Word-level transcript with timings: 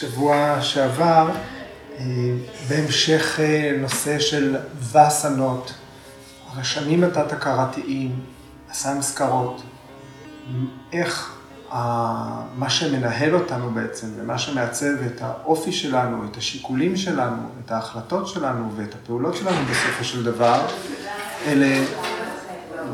שבוע 0.00 0.62
שעבר, 0.62 1.30
אה, 1.98 2.04
בהמשך 2.68 3.40
אה, 3.40 3.72
נושא 3.80 4.18
של 4.18 4.56
וסנות, 4.92 5.72
רשמים 6.56 7.04
התת-הכרתיים, 7.04 8.20
הסמסקרות, 8.70 9.62
איך 10.92 11.32
מה 12.54 12.66
שמנהל 12.68 13.34
אותנו 13.34 13.70
בעצם, 13.70 14.06
ומה 14.16 14.38
שמעצב 14.38 15.02
את 15.06 15.22
האופי 15.22 15.72
שלנו, 15.72 16.24
את 16.24 16.36
השיקולים 16.36 16.96
שלנו, 16.96 17.42
את 17.64 17.70
ההחלטות 17.70 18.28
שלנו 18.28 18.70
ואת 18.76 18.94
הפעולות 18.94 19.36
שלנו 19.36 19.56
בסופו 19.70 20.04
של 20.04 20.24
דבר, 20.24 20.66
אלה 21.46 21.84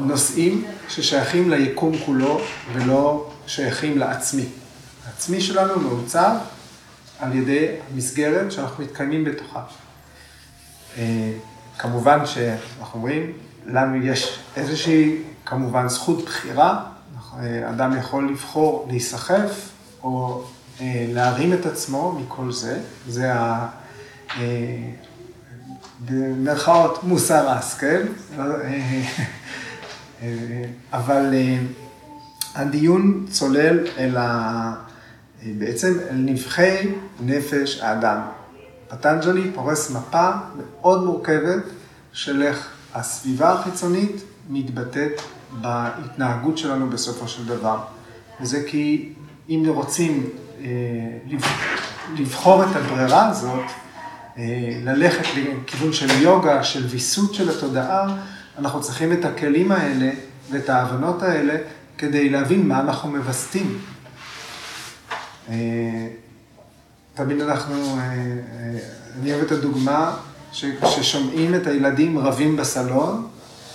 נושאים 0.01 0.65
ששייכים 0.89 1.51
ליקום 1.51 1.99
כולו 2.07 2.41
ולא 2.73 3.31
שייכים 3.47 3.99
לעצמי. 3.99 4.47
העצמי 5.07 5.41
שלנו 5.41 5.81
מעוצב 5.81 6.37
על 7.19 7.35
ידי 7.35 7.69
המסגרת 7.93 8.53
שאנחנו 8.53 8.85
מתקיימים 8.85 9.25
בתוכה. 9.25 9.63
אה, 10.99 11.33
כמובן 11.79 12.27
שאנחנו 12.27 13.01
אומרים, 13.01 13.33
לנו 13.67 13.97
יש 13.97 14.39
איזושהי, 14.57 15.23
כמובן, 15.47 15.89
זכות 15.89 16.25
בחירה. 16.25 16.85
אדם 17.71 17.97
יכול 17.99 18.29
לבחור 18.29 18.87
להיסחף 18.91 19.69
או 20.03 20.45
אה, 20.81 21.07
להרים 21.09 21.53
את 21.53 21.67
עצמו 21.67 22.13
מכל 22.21 22.53
זה. 22.53 22.81
זה 23.09 23.35
ה... 23.35 23.69
אה, 24.37 24.91
במרכאות 26.01 27.05
מוסר 27.05 27.49
ההשכל. 27.49 28.03
אבל 30.93 31.35
הדיון 32.55 33.27
צולל 33.31 33.87
אל 33.99 34.17
ה... 34.17 34.84
בעצם 35.59 35.99
אל 36.11 36.17
נבחי 36.17 36.89
נפש 37.21 37.81
האדם. 37.81 38.21
פטנג'לי 38.89 39.51
פורס 39.55 39.91
מפה 39.91 40.31
מאוד 40.57 41.05
מורכבת 41.05 41.63
של 42.13 42.43
איך 42.43 42.69
הסביבה 42.95 43.53
החיצונית 43.53 44.23
מתבטאת 44.51 45.21
בהתנהגות 45.61 46.59
שלנו 46.59 46.91
בסופו 46.91 47.29
של 47.29 47.47
דבר. 47.47 47.79
וזה 48.41 48.63
כי 48.67 49.13
אם 49.49 49.65
רוצים 49.67 50.31
אה, 50.61 50.67
לבחור 52.17 52.65
את 52.65 52.77
הברירה 52.77 53.29
הזאת, 53.29 53.65
אה, 54.39 54.79
ללכת 54.85 55.25
לכיוון 55.37 55.93
של 55.93 56.23
יוגה, 56.23 56.65
של 56.65 56.85
ויסות 56.87 57.35
של 57.35 57.51
התודעה, 57.51 58.17
אנחנו 58.59 58.81
צריכים 58.81 59.13
את 59.13 59.25
הכלים 59.25 59.73
האלה 59.73 60.11
ואת 60.51 60.69
ההבנות 60.69 61.23
האלה 61.23 61.55
כדי 61.99 62.29
להבין 62.29 62.69
מה 62.69 62.81
אנחנו 62.81 63.11
מווסתים. 63.11 63.79
אה, 65.49 66.09
תמיד 67.15 67.41
אנחנו, 67.41 67.75
אה, 67.75 68.01
אה, 68.01 68.79
אני 69.21 69.33
אוהב 69.33 69.45
את 69.45 69.53
הדוגמה 69.53 70.17
ששומעים 70.53 71.55
את 71.55 71.67
הילדים 71.67 72.19
רבים 72.19 72.57
בסלון, 72.57 73.27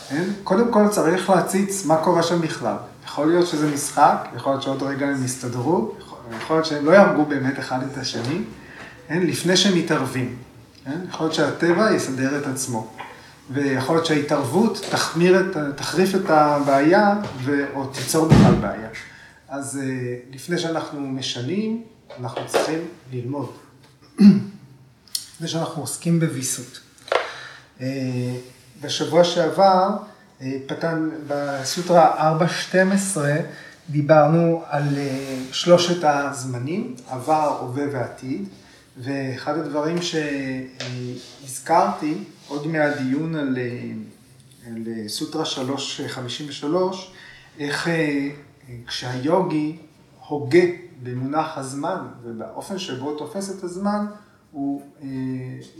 כן? 0.10 0.24
קודם 0.44 0.72
כל 0.72 0.88
צריך 0.90 1.30
להציץ 1.30 1.86
מה 1.86 1.98
קורה 1.98 2.24
שם 2.24 2.42
בכלל. 2.42 2.76
יכול 3.06 3.28
להיות 3.28 3.48
שזה 3.48 3.72
משחק, 3.74 4.28
יכול 4.36 4.52
להיות 4.52 4.64
שעוד 4.64 4.84
רגע 4.84 5.08
הם 5.08 5.26
יסתדרו, 5.26 5.92
יכול 6.38 6.56
להיות 6.56 6.66
שהם 6.66 6.86
לא 6.86 6.92
יהרגו 6.92 7.26
באמת 7.26 7.60
אחד 7.60 7.80
את 7.92 7.98
השני, 7.98 8.42
כן? 9.08 9.22
לפני 9.22 9.58
שהם 9.58 9.78
מתערבים. 9.78 10.36
כן? 10.86 11.00
יכול 11.10 11.26
להיות 11.26 11.36
שהטבע 11.36 11.96
יסדר 11.96 12.38
את 12.38 12.48
עצמו. 12.48 12.88
ויכול 13.52 13.96
להיות 13.96 14.06
שההתערבות 14.06 14.82
תחמיר 14.92 15.40
את, 15.40 15.58
תחריף 15.76 16.16
את 16.16 16.30
הבעיה, 16.30 17.14
ו... 17.44 17.66
או 17.74 17.86
תיצור 17.86 18.26
בכלל 18.26 18.54
בעיה. 18.62 18.88
אז 19.50 19.80
לפני 20.32 20.58
שאנחנו 20.58 21.00
משנים, 21.00 21.84
אנחנו 22.20 22.42
צריכים 22.48 22.88
ללמוד. 23.14 23.52
לפני 25.36 25.48
שאנחנו 25.48 25.82
עוסקים 25.82 26.20
בוויסות. 26.20 26.80
אה, 27.82 27.88
בשבוע 28.82 29.24
שעבר, 29.24 29.90
אה, 30.42 30.58
פתן, 30.68 31.10
בסוטרה 31.28 32.34
4.12, 32.38 33.20
דיברנו 33.90 34.64
על 34.66 34.98
אה, 34.98 35.36
שלושת 35.52 36.04
הזמנים, 36.04 36.96
עבר, 37.08 37.58
הווה 37.60 37.84
ועתיד, 37.92 38.48
ואחד 38.98 39.58
הדברים 39.58 39.98
שהזכרתי, 41.42 42.18
עוד 42.48 42.68
מהדיון 42.68 43.36
על, 43.36 43.58
על 44.68 44.84
סוטרה 45.08 45.44
3.53, 45.44 46.66
איך 47.60 47.88
כשהיוגי 48.88 49.78
הוגה 50.28 50.64
במונח 51.04 51.58
הזמן 51.58 52.08
ובאופן 52.24 52.80
שבו 52.80 53.16
תופס 53.16 53.58
את 53.58 53.64
הזמן, 53.64 54.06
הוא 54.52 54.82
אה, 55.02 55.08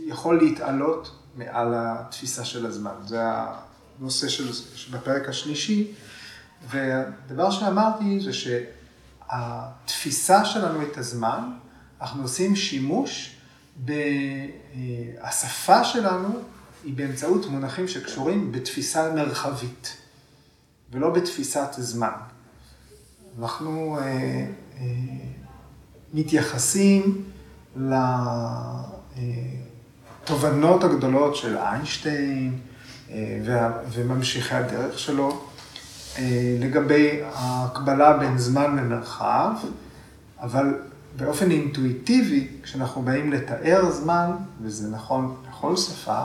יכול 0.06 0.38
להתעלות 0.38 1.16
מעל 1.36 1.74
התפיסה 1.76 2.44
של 2.44 2.66
הזמן. 2.66 2.94
זה 3.06 3.20
הנושא 3.98 4.28
של, 4.28 4.50
בפרק 4.90 5.28
השלישי. 5.28 5.92
והדבר 6.68 7.50
שאמרתי 7.50 8.20
זה 8.20 8.30
שהתפיסה 9.32 10.44
שלנו 10.44 10.82
את 10.82 10.98
הזמן, 10.98 11.52
אנחנו 12.00 12.22
עושים 12.22 12.56
שימוש 12.56 13.36
בשפה 13.84 15.84
שלנו 15.84 16.28
היא 16.84 16.96
באמצעות 16.96 17.46
מונחים 17.46 17.88
שקשורים 17.88 18.52
בתפיסה 18.52 19.14
מרחבית, 19.14 19.96
ולא 20.92 21.10
בתפיסת 21.10 21.68
זמן. 21.78 22.12
אנחנו 23.38 23.98
אה, 23.98 24.04
אה, 24.04 24.84
מתייחסים 26.14 27.24
לתובנות 30.26 30.84
הגדולות 30.84 31.36
של 31.36 31.56
איינשטיין 31.56 32.58
אה, 33.10 33.70
וממשיכי 33.92 34.54
הדרך 34.54 34.98
שלו 34.98 35.40
לגבי 36.60 37.20
ההקבלה 37.34 38.18
בין 38.18 38.38
זמן 38.38 38.76
ומרחב, 38.78 39.52
אבל 40.40 40.78
באופן 41.16 41.50
אינטואיטיבי, 41.50 42.48
כשאנחנו 42.62 43.02
באים 43.02 43.32
לתאר 43.32 43.90
זמן, 43.90 44.30
וזה 44.62 44.90
נכון 44.90 45.36
בכל 45.48 45.76
שפה, 45.76 46.24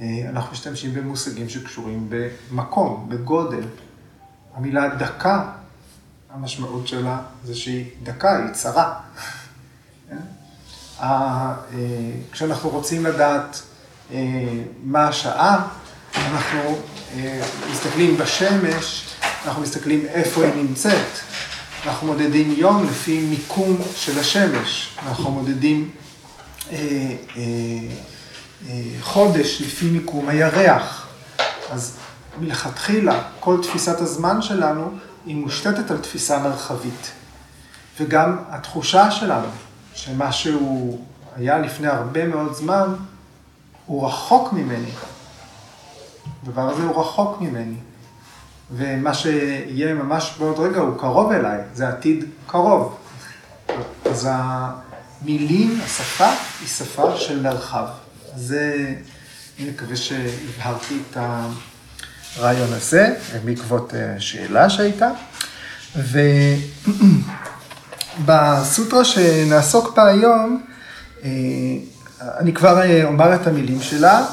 אנחנו 0.00 0.52
משתמשים 0.52 0.94
במושגים 0.94 1.48
שקשורים 1.48 2.10
במקום, 2.10 3.06
בגודל. 3.08 3.64
המילה 4.54 4.88
דקה 4.88 5.52
המשמעות 6.34 6.88
שלה 6.88 7.18
זה 7.44 7.54
שהיא 7.54 7.84
דקה, 8.02 8.36
היא 8.36 8.52
צרה. 8.52 8.94
אה, 11.00 11.54
כשאנחנו 12.32 12.70
רוצים 12.70 13.06
לדעת 13.06 13.62
אה, 14.12 14.18
מה 14.84 15.08
השעה, 15.08 15.68
אנחנו 16.16 16.78
אה, 17.16 17.42
מסתכלים 17.72 18.16
בשמש, 18.16 19.06
אנחנו 19.44 19.62
מסתכלים 19.62 20.06
איפה 20.06 20.44
היא 20.44 20.54
נמצאת. 20.54 21.06
אנחנו 21.86 22.06
מודדים 22.06 22.54
יום 22.56 22.86
לפי 22.86 23.20
מיקום 23.20 23.76
של 23.96 24.18
השמש. 24.18 24.98
אנחנו 25.06 25.30
מודדים 25.30 25.90
חודש 29.00 29.62
לפי 29.62 29.86
מיקום 29.86 30.28
הירח. 30.28 31.06
אז 31.70 31.96
מלכתחילה, 32.40 33.22
כל 33.40 33.58
תפיסת 33.62 34.00
הזמן 34.00 34.42
שלנו 34.42 34.98
היא 35.26 35.36
מושתתת 35.36 35.90
על 35.90 35.98
תפיסה 35.98 36.38
מרחבית. 36.38 37.12
וגם 38.00 38.36
התחושה 38.48 39.10
שלנו, 39.10 39.48
שמשהו 39.94 40.98
היה 41.36 41.58
לפני 41.58 41.88
הרבה 41.88 42.26
מאוד 42.26 42.54
זמן, 42.54 42.94
הוא 43.86 44.06
רחוק 44.06 44.52
ממני. 44.52 44.90
הדבר 46.42 46.68
הזה 46.68 46.82
הוא 46.82 47.00
רחוק 47.00 47.40
ממני. 47.40 47.76
ומה 48.70 49.14
שיהיה 49.14 49.94
ממש 49.94 50.34
בעוד 50.38 50.58
רגע 50.58 50.80
הוא 50.80 50.98
קרוב 50.98 51.32
אליי, 51.32 51.60
זה 51.74 51.88
עתיד 51.88 52.24
קרוב. 52.46 52.98
אז 54.04 54.28
המילים, 54.30 55.80
השפה, 55.84 56.30
היא 56.60 56.68
שפה 56.68 57.16
של 57.16 57.42
מרחב. 57.42 57.86
זה, 58.36 58.94
אני 59.60 59.70
מקווה 59.70 59.96
שהבהרתי 59.96 60.98
את 61.10 61.16
ה... 61.16 61.46
הרעיון 62.36 62.72
הזה, 62.72 63.14
בעקבות 63.44 63.94
אה, 63.94 64.20
שאלה 64.20 64.70
שהייתה. 64.70 65.10
ובסוטרה 68.18 69.04
שנעסוק 69.10 69.96
בה 69.96 70.06
היום, 70.06 70.62
אה, 71.24 71.30
אני 72.38 72.52
כבר 72.52 72.82
אה, 72.82 73.04
אומר 73.04 73.34
את 73.34 73.46
המילים 73.46 73.82
שלה, 73.82 74.26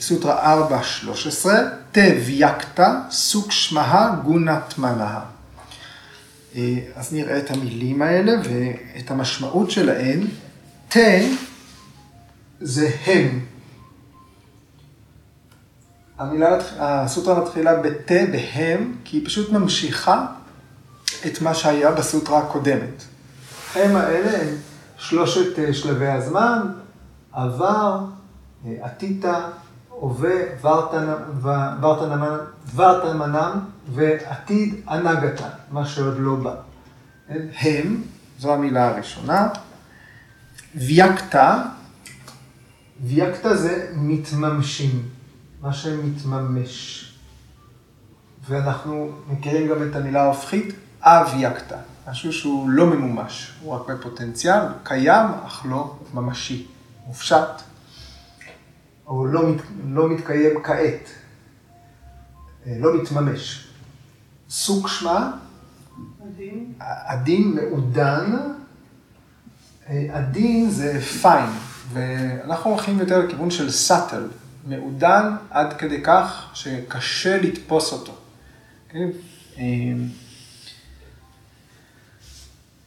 סוטרה 0.00 0.56
4.13, 1.04 1.48
תה 1.92 2.00
ויקתא 2.26 2.92
סוקשמה 3.10 4.16
גונת 4.24 4.78
מנה. 4.78 5.20
אז 6.94 7.12
נראה 7.12 7.38
את 7.38 7.50
המילים 7.50 8.02
האלה 8.02 8.32
ואת 8.44 9.10
המשמעות 9.10 9.70
שלהן. 9.70 10.20
תה 10.88 11.00
זה 12.60 12.90
הם, 13.06 13.40
המילה, 16.20 16.58
הסוטרה 16.78 17.40
מתחילה 17.40 17.82
בתה, 17.82 18.14
בהם, 18.32 18.94
כי 19.04 19.16
היא 19.16 19.26
פשוט 19.26 19.52
ממשיכה 19.52 20.26
את 21.26 21.42
מה 21.42 21.54
שהיה 21.54 21.90
בסוטרה 21.90 22.38
הקודמת. 22.38 23.02
הם 23.74 23.96
האלה 23.96 24.42
הם 24.42 24.48
שלושת 24.96 25.58
אה, 25.58 25.74
שלבי 25.74 26.08
הזמן, 26.08 26.58
עבר, 27.32 28.00
אה, 28.66 28.72
עתיתה, 28.82 29.48
הווה, 29.88 30.32
ורתנמנם 32.74 33.58
ועתיד 33.94 34.74
הנגתה, 34.86 35.48
מה 35.70 35.86
שעוד 35.86 36.14
לא 36.18 36.34
בא. 36.34 36.54
הם, 37.60 38.02
זו 38.38 38.52
המילה 38.52 38.88
הראשונה. 38.88 39.48
וייקטה, 40.74 41.62
וייקטה 43.00 43.56
זה 43.56 43.86
מתממשים, 43.96 45.19
מה 45.60 45.72
שמתממש. 45.72 47.06
ואנחנו 48.48 49.12
מכירים 49.28 49.68
גם 49.68 49.90
את 49.90 49.96
המילה 49.96 50.22
ההופכית, 50.22 50.74
אבייקטה, 51.00 51.76
משהו 52.08 52.32
שהוא 52.32 52.70
לא 52.70 52.86
ממומש, 52.86 53.52
הוא 53.62 53.72
רק 53.72 53.90
בפוטנציאל, 53.90 54.62
קיים, 54.82 55.26
אך 55.46 55.66
לא 55.68 55.96
ממשי, 56.14 56.66
מופשט, 57.06 57.62
או 59.06 59.26
לא, 59.26 59.48
מת, 59.48 59.62
לא 59.84 60.08
מתקיים 60.08 60.62
כעת, 60.62 61.08
אה, 62.66 62.76
לא 62.78 63.02
מתממש. 63.02 63.68
סוג 64.50 64.88
שמה, 64.88 65.32
עדין, 66.26 66.72
עדין 66.78 67.54
מעודן, 67.54 68.36
אה, 69.88 70.06
עדין 70.12 70.70
זה 70.70 71.00
פיין, 71.00 71.50
ואנחנו 71.92 72.70
הולכים 72.70 72.98
יותר 72.98 73.18
לכיוון 73.26 73.50
של 73.50 73.70
סאטל, 73.70 74.28
מעודן 74.64 75.36
עד 75.50 75.72
כדי 75.72 76.02
כך 76.02 76.50
שקשה 76.54 77.40
לתפוס 77.42 77.92
אותו. 77.92 78.12
כן? 78.88 79.08
אה, 79.58 79.64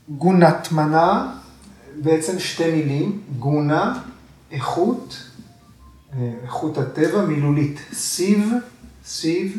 גונתמנה, 0.10 1.34
בעצם 2.02 2.40
שתי 2.40 2.72
מילים, 2.72 3.22
גונה, 3.40 4.00
איכות, 4.52 5.24
אה, 6.14 6.32
איכות 6.44 6.78
הטבע, 6.78 7.22
מילולית, 7.22 7.80
סיב, 7.94 8.54
סיב 9.06 9.58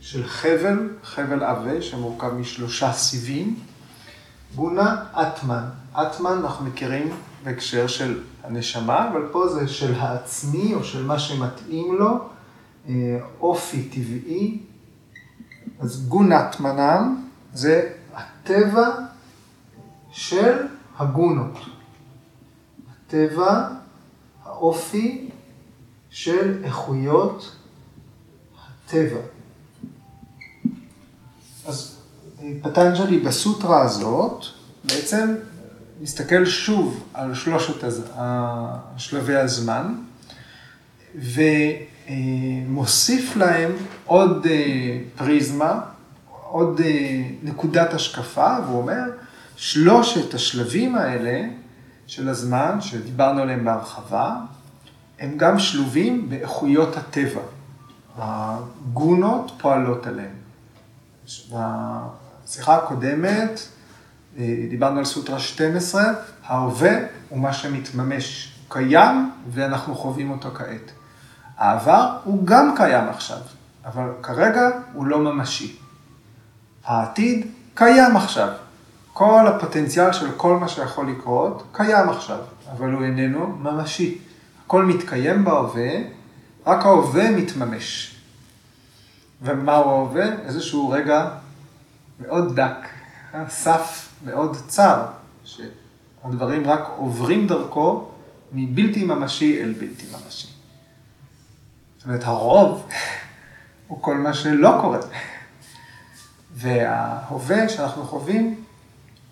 של 0.00 0.26
חבל, 0.26 0.88
חבל 1.04 1.44
עבה 1.44 1.82
שמורכב 1.82 2.34
משלושה 2.34 2.92
סיבים. 2.92 3.58
גונה, 4.54 5.04
אטמן. 5.12 5.64
אטמן 5.92 6.32
אנחנו 6.32 6.66
מכירים 6.66 7.10
בהקשר 7.44 7.86
של 7.86 8.20
הנשמה, 8.48 9.08
אבל 9.08 9.28
פה 9.32 9.48
זה 9.48 9.68
של 9.68 9.94
העצמי 9.94 10.74
או 10.74 10.84
של 10.84 11.06
מה 11.06 11.18
שמתאים 11.18 11.94
לו, 11.94 12.18
אה, 12.88 13.18
אופי 13.40 13.82
טבעי. 13.82 14.58
אז 15.80 16.08
גונתמנם 16.08 17.24
זה 17.54 17.92
הטבע 18.14 18.88
של 20.10 20.66
הגונות. 20.98 21.58
הטבע, 22.90 23.68
האופי 24.44 25.30
של 26.10 26.64
איכויות 26.64 27.56
הטבע. 28.66 29.20
אז 31.66 31.96
פטנג'לי 32.62 33.18
בסוטרה 33.18 33.82
הזאת 33.82 34.44
בעצם 34.84 35.34
מסתכל 36.00 36.46
שוב 36.46 37.04
על 37.14 37.34
שלושת 37.34 37.84
שלבי 38.96 39.36
הזמן 39.36 39.94
ומוסיף 42.08 43.36
להם 43.36 43.72
עוד 44.04 44.46
אה, 44.46 44.98
פריזמה, 45.16 45.80
עוד 46.42 46.80
אה, 46.80 47.22
נקודת 47.42 47.94
השקפה, 47.94 48.56
והוא 48.66 48.78
אומר, 48.78 49.02
שלושת 49.56 50.34
השלבים 50.34 50.94
האלה 50.94 51.48
של 52.06 52.28
הזמן, 52.28 52.80
שדיברנו 52.80 53.42
עליהם 53.42 53.64
בהרחבה, 53.64 54.36
הם 55.18 55.34
גם 55.36 55.58
שלובים 55.58 56.28
באיכויות 56.28 56.96
הטבע. 56.96 57.40
הגונות 58.18 59.52
פועלות 59.58 60.06
עליהם. 60.06 60.34
בשיחה 62.44 62.76
הקודמת 62.76 63.60
דיברנו 64.70 64.98
על 64.98 65.04
סוטרה 65.04 65.38
12, 65.38 66.02
ההווה 66.44 66.92
הוא 67.28 67.38
מה 67.38 67.52
שמתממש, 67.52 68.54
הוא 68.58 68.74
קיים 68.74 69.30
ואנחנו 69.50 69.94
חווים 69.94 70.30
אותו 70.30 70.48
כעת. 70.54 70.90
העבר 71.56 72.16
הוא 72.24 72.46
גם 72.46 72.74
קיים 72.76 73.08
עכשיו, 73.08 73.38
אבל 73.84 74.10
כרגע 74.22 74.70
הוא 74.92 75.06
לא 75.06 75.18
ממשי. 75.18 75.76
העתיד 76.84 77.46
קיים 77.74 78.16
עכשיו, 78.16 78.48
כל 79.12 79.46
הפוטנציאל 79.46 80.12
של 80.12 80.32
כל 80.36 80.56
מה 80.56 80.68
שיכול 80.68 81.10
לקרות 81.10 81.62
קיים 81.72 82.08
עכשיו, 82.08 82.38
אבל 82.72 82.92
הוא 82.92 83.04
איננו 83.04 83.46
ממשי. 83.46 84.18
הכל 84.64 84.84
מתקיים 84.84 85.44
בהווה, 85.44 85.90
רק 86.66 86.86
ההווה 86.86 87.30
מתממש. 87.30 88.14
ומהו 89.42 89.90
ההווה? 89.90 90.26
איזשהו 90.44 90.90
רגע 90.90 91.28
מאוד 92.20 92.60
דק, 92.60 92.88
סף 93.48 94.07
מאוד 94.24 94.56
צר, 94.68 95.06
שהדברים 95.44 96.70
רק 96.70 96.88
עוברים 96.96 97.46
דרכו 97.46 98.08
מבלתי 98.52 99.04
ממשי 99.04 99.62
אל 99.62 99.74
בלתי 99.78 100.06
ממשי. 100.06 100.48
זאת 101.98 102.06
אומרת, 102.06 102.24
הרוב 102.24 102.88
הוא 103.88 104.02
כל 104.02 104.16
מה 104.16 104.34
שלא 104.34 104.78
קורה. 104.80 104.98
וההווה 106.54 107.68
שאנחנו 107.68 108.04
חווים 108.04 108.64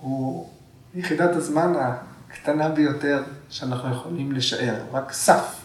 הוא 0.00 0.50
יחידת 0.94 1.36
הזמן 1.36 1.72
הקטנה 1.78 2.68
ביותר 2.68 3.22
שאנחנו 3.50 3.92
יכולים 3.92 4.32
לשער, 4.32 4.76
רק 4.92 5.12
סף. 5.12 5.56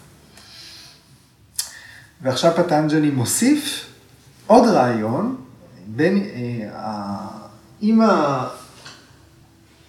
ועכשיו 2.22 2.52
פטנג'לי 2.56 3.10
מוסיף 3.10 3.92
עוד 4.46 4.68
רעיון, 4.68 5.36
בין, 5.86 6.26
אה, 6.74 7.28
אם 7.82 8.00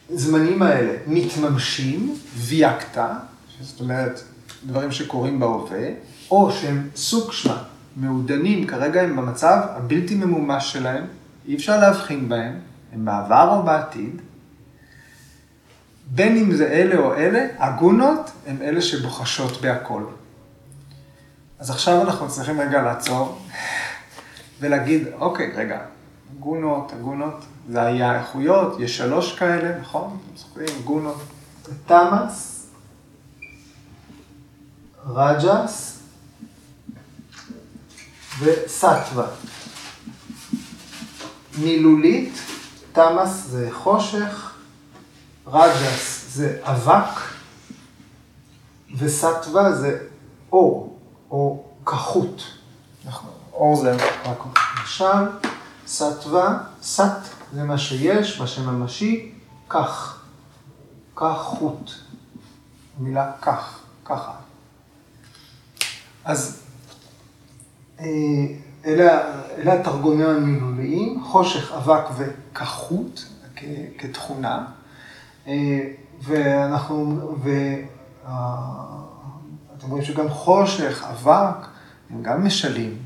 הזמנים 0.09 0.61
האלה 0.61 0.93
מתממשים, 1.07 2.15
ויאקתא, 2.35 3.13
זאת 3.61 3.79
אומרת, 3.79 4.21
דברים 4.65 4.91
שקורים 4.91 5.39
בהווה, 5.39 5.89
או 6.31 6.51
שהם 6.51 6.89
סוג 6.95 7.31
שמה, 7.31 7.63
מעודנים, 7.95 8.67
כרגע 8.67 9.01
הם 9.01 9.15
במצב 9.15 9.57
הבלתי 9.69 10.15
ממומש 10.15 10.73
שלהם, 10.73 11.05
אי 11.47 11.55
אפשר 11.55 11.79
להבחין 11.79 12.29
בהם, 12.29 12.59
הם 12.93 13.05
בעבר 13.05 13.57
או 13.57 13.63
בעתיד, 13.63 14.21
בין 16.07 16.37
אם 16.37 16.51
זה 16.53 16.67
אלה 16.67 16.97
או 16.97 17.13
אלה, 17.13 17.47
הגונות 17.57 18.31
הן 18.47 18.61
אלה 18.61 18.81
שבוחשות 18.81 19.61
בהכל. 19.61 20.03
אז 21.59 21.69
עכשיו 21.69 22.01
אנחנו 22.01 22.29
צריכים 22.29 22.61
רגע 22.61 22.81
לעצור 22.81 23.41
ולהגיד, 24.59 25.07
אוקיי, 25.19 25.51
רגע, 25.55 25.79
גונות, 26.39 26.93
הגונות, 26.93 27.45
זה 27.69 27.81
היה 27.81 28.19
איכויות, 28.19 28.79
יש 28.79 28.97
שלוש 28.97 29.35
כאלה, 29.35 29.79
נכון? 29.79 30.19
זוכרים? 30.35 30.81
גונות. 30.83 31.21
תמאס, 31.85 32.67
רג'ס 35.15 35.99
וסטווה. 38.39 39.27
מילולית, 41.57 42.33
תמאס 42.91 43.45
זה 43.45 43.69
חושך, 43.71 44.53
רג'ס 45.47 46.25
זה 46.33 46.59
אבק, 46.63 47.19
וסטווה 48.97 49.75
זה 49.75 49.99
אור, 50.51 50.99
או 51.31 51.63
כחות. 51.85 52.43
נכון, 53.05 53.29
אור 53.53 53.75
זה 53.75 53.95
רק 54.25 54.37
למשל, 54.79 55.29
סטווה, 55.87 56.57
סט 56.81 57.32
זה 57.53 57.63
מה 57.63 57.77
שיש, 57.77 58.39
מה 58.39 58.47
שממשי, 58.47 59.31
כך, 59.69 60.21
כחות. 61.15 61.99
מילה 62.99 63.31
כך, 63.41 63.79
ככה. 64.05 64.31
אז 66.25 66.63
אה, 67.99 68.05
אלה, 68.85 69.21
אלה 69.57 69.73
התרגומים 69.73 70.27
המילוליים, 70.27 71.23
חושך, 71.23 71.71
אבק 71.71 72.03
וכחות 72.17 73.25
כתכונה. 73.97 74.65
אה, 75.47 75.79
ואנחנו, 76.21 77.35
ואתם 78.23 79.89
רואים 79.89 80.03
שגם 80.03 80.29
חושך, 80.29 81.03
אבק, 81.11 81.67
הם 82.09 82.23
גם 82.23 82.45
משלים. 82.45 82.97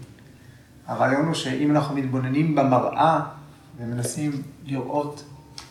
הרעיון 0.88 1.26
הוא 1.26 1.34
שאם 1.34 1.72
אנחנו 1.72 1.96
מתבוננים 1.96 2.56
במראה 2.56 3.37
ומנסים 3.80 4.42
לראות 4.66 5.24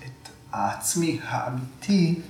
את 0.03 0.29
העצמי 0.53 1.21
האמיתי, 1.23 2.21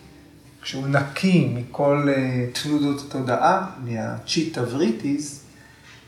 כשהוא 0.62 0.87
נקי 0.87 1.54
מכל 1.54 2.09
אה, 2.09 2.47
תנודות 2.62 3.00
התודעה, 3.06 3.66
מהצ'יטה 3.85 4.62
וריטיס, 4.71 5.45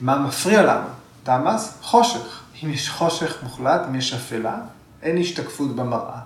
מה 0.01 0.19
מפריע 0.19 0.63
לנו? 0.63 0.89
תמ"ס, 1.23 1.79
חושך. 1.83 2.43
אם 2.65 2.71
יש 2.71 2.91
חושך 2.91 3.43
מוחלט, 3.43 3.81
אם 3.89 3.95
יש 3.95 4.15
אפלה, 4.15 4.61
אין 5.03 5.19
השתקפות 5.19 5.77
במראה. 5.77 6.21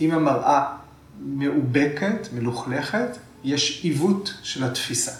אם 0.00 0.10
המראה 0.10 0.66
מאובקת, 1.20 2.28
מלוכלכת, 2.32 3.08
יש 3.44 3.80
עיוות 3.82 4.34
של 4.42 4.64
התפיסה. 4.64 5.12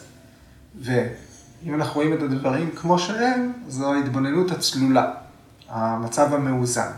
ואם 0.80 1.74
אנחנו 1.74 1.94
רואים 1.94 2.12
את 2.12 2.22
הדברים 2.22 2.70
כמו 2.70 2.98
שהם, 2.98 3.52
זו 3.68 3.92
ההתבוננות 3.92 4.50
הצלולה, 4.50 5.12
המצב 5.68 6.34
המאוזן. 6.34 6.90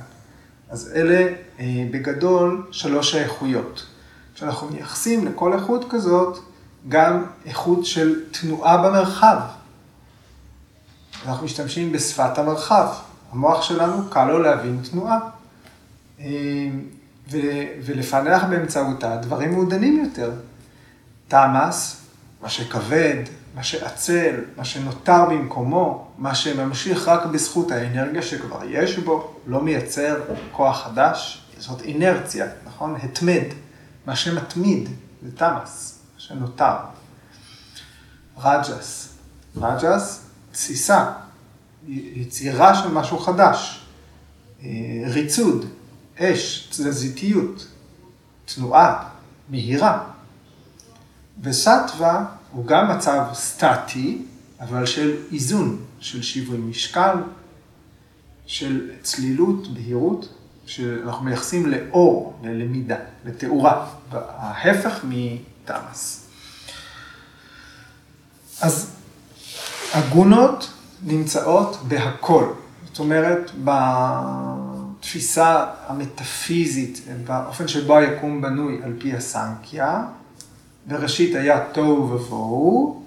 אז 0.71 0.93
אלה 0.95 1.29
אה, 1.61 1.87
בגדול 1.91 2.67
שלוש 2.71 3.15
האיכויות. 3.15 3.87
כשאנחנו 4.35 4.69
מייחסים 4.69 5.27
לכל 5.27 5.53
איכות 5.53 5.85
כזאת 5.91 6.39
גם 6.89 7.25
איכות 7.47 7.87
של 7.87 8.21
תנועה 8.31 8.77
במרחב. 8.77 9.41
אנחנו 11.27 11.45
משתמשים 11.45 11.93
בשפת 11.93 12.39
המרחב. 12.39 12.89
המוח 13.33 13.63
שלנו 13.63 14.11
קל 14.11 14.25
לו 14.25 14.39
להבין 14.39 14.81
תנועה. 14.91 15.19
אה, 16.21 16.27
ולפענח 17.85 18.45
באמצעותה 18.45 19.17
דברים 19.17 19.53
מעודנים 19.53 20.05
יותר. 20.05 20.33
תמאס, 21.29 22.01
מה 22.43 22.49
שכבד, 22.49 23.23
מה 23.55 23.63
שעצל, 23.63 24.35
מה 24.57 24.65
שנותר 24.65 25.25
במקומו, 25.25 26.08
מה 26.19 26.35
שממשיך 26.35 27.09
רק 27.09 27.27
בזכות 27.27 27.71
האנרגיה 27.71 28.23
שכבר 28.23 28.61
יש 28.65 28.99
בו, 28.99 29.35
לא 29.47 29.61
מייצר 29.61 30.21
כוח 30.53 30.85
חדש, 30.85 31.43
זאת 31.59 31.83
אינרציה, 31.83 32.47
נכון? 32.67 32.97
התמד, 33.03 33.45
מה 34.07 34.17
שמתמיד, 34.17 34.89
זה 35.23 35.37
תמאס, 35.37 35.99
מה 36.15 36.21
שנותר. 36.21 36.75
רג'ס, 38.39 39.15
רג'ס, 39.57 40.25
תסיסה, 40.53 41.13
יצירה 41.89 42.75
של 42.75 42.89
משהו 42.89 43.19
חדש, 43.19 43.87
אה, 44.63 44.69
ריצוד, 45.07 45.67
אש, 46.19 46.69
תזזיתיות, 46.71 47.67
תנועה, 48.45 49.09
מהירה. 49.49 50.05
וסטווה 51.43 52.25
הוא 52.53 52.67
גם 52.67 52.97
מצב 52.97 53.25
סטטי, 53.35 54.23
אבל 54.61 54.87
של 54.87 55.17
איזון, 55.33 55.85
של 56.01 56.23
שיווי 56.23 56.59
משקל, 56.59 57.17
של 58.47 58.91
צלילות, 59.03 59.75
בהירות, 59.75 60.29
שאנחנו 60.67 61.25
מייחסים 61.25 61.67
לאור, 61.67 62.41
ללמידה, 62.43 62.97
לתאורה, 63.25 63.87
ההפך 64.13 65.05
מתמאס. 65.05 66.29
אז 68.61 68.91
הגונות 69.93 70.71
נמצאות 71.03 71.77
בהכל. 71.89 72.53
זאת 72.87 72.99
אומרת, 72.99 73.51
בתפיסה 75.01 75.67
המטאפיזית, 75.87 77.03
באופן 77.27 77.69
שבו 77.69 77.97
היקום 77.97 78.43
בנוי 78.43 78.81
על 78.83 78.93
פי 78.99 79.15
הסנקיה, 79.15 80.05
בראשית 80.87 81.35
היה 81.35 81.65
תוהו 81.73 82.11
ובוהו, 82.11 83.03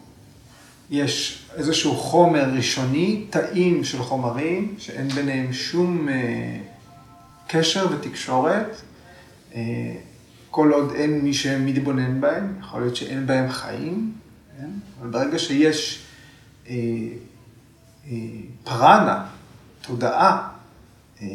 יש 0.90 1.41
איזשהו 1.56 1.96
חומר 1.96 2.50
ראשוני, 2.56 3.26
תאים 3.30 3.84
של 3.84 4.04
חומרים, 4.04 4.76
שאין 4.78 5.10
ביניהם 5.10 5.54
שום 5.54 6.10
אה, 6.10 6.58
קשר 7.48 7.88
ותקשורת, 7.92 8.82
אה, 9.56 9.62
כל 10.52 10.72
עוד 10.74 10.92
אין 10.96 11.22
מי 11.22 11.34
שמתבונן 11.34 12.22
בהם, 12.22 12.54
יכול 12.60 12.82
להיות 12.82 12.96
שאין 12.96 13.28
בהם 13.28 13.50
חיים, 13.50 14.14
כן? 14.58 14.70
אבל 15.02 15.10
ברגע 15.10 15.40
שיש 15.40 16.06
אה, 16.70 16.76
אה, 18.08 18.18
פרנה, 18.64 19.26
תודעה, 19.82 20.50
אה, 21.22 21.28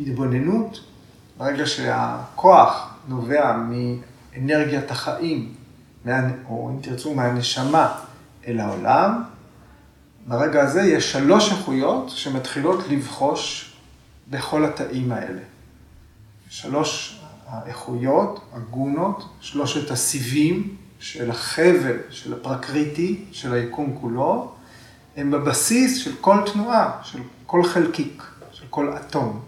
התבוננות, 0.00 0.80
ברגע 1.38 1.66
שהכוח 1.66 2.94
נובע 3.08 3.56
מאנרגיית 4.36 4.90
החיים, 4.90 5.54
או 6.48 6.70
אם 6.70 6.80
תרצו, 6.82 7.14
מהנשמה 7.14 7.98
אל 8.46 8.60
העולם, 8.60 9.22
ברגע 10.26 10.62
הזה 10.62 10.82
יש 10.82 11.12
שלוש 11.12 11.52
איכויות 11.52 12.10
שמתחילות 12.10 12.88
לבחוש 12.88 13.72
בכל 14.30 14.64
התאים 14.64 15.12
האלה. 15.12 15.40
שלוש 16.48 17.20
האיכויות, 17.46 18.40
הגונות, 18.52 19.28
שלושת 19.40 19.90
הסיבים 19.90 20.76
של 21.00 21.30
החבל, 21.30 21.96
של 22.10 22.34
הפרקריטי, 22.34 23.24
של 23.32 23.52
היקום 23.54 23.98
כולו, 24.00 24.52
הם 25.16 25.30
בבסיס 25.30 25.98
של 25.98 26.12
כל 26.20 26.36
תנועה, 26.52 26.90
של 27.02 27.18
כל 27.46 27.64
חלקיק, 27.64 28.22
של 28.52 28.64
כל 28.70 28.96
אטום. 28.96 29.40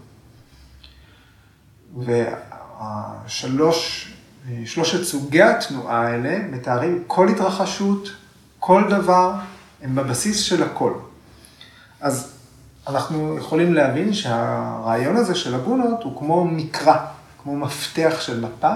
והשלוש, 2.81 4.13
סוגי 5.03 5.43
התנועה 5.43 6.07
האלה 6.07 6.39
מתארים 6.51 7.05
כל 7.07 7.29
התרחשות, 7.29 8.09
כל 8.59 8.83
דבר, 8.91 9.35
הם 9.83 9.95
בבסיס 9.95 10.41
של 10.41 10.63
הכל. 10.63 10.93
אז 12.01 12.33
אנחנו 12.87 13.39
יכולים 13.39 13.75
להבין 13.75 14.13
שהרעיון 14.13 15.17
הזה 15.17 15.35
של 15.35 15.55
הגונות 15.55 16.03
הוא 16.03 16.19
כמו 16.19 16.45
מקרא, 16.45 16.97
כמו 17.43 17.57
מפתח 17.57 18.17
של 18.21 18.41
מפה, 18.41 18.75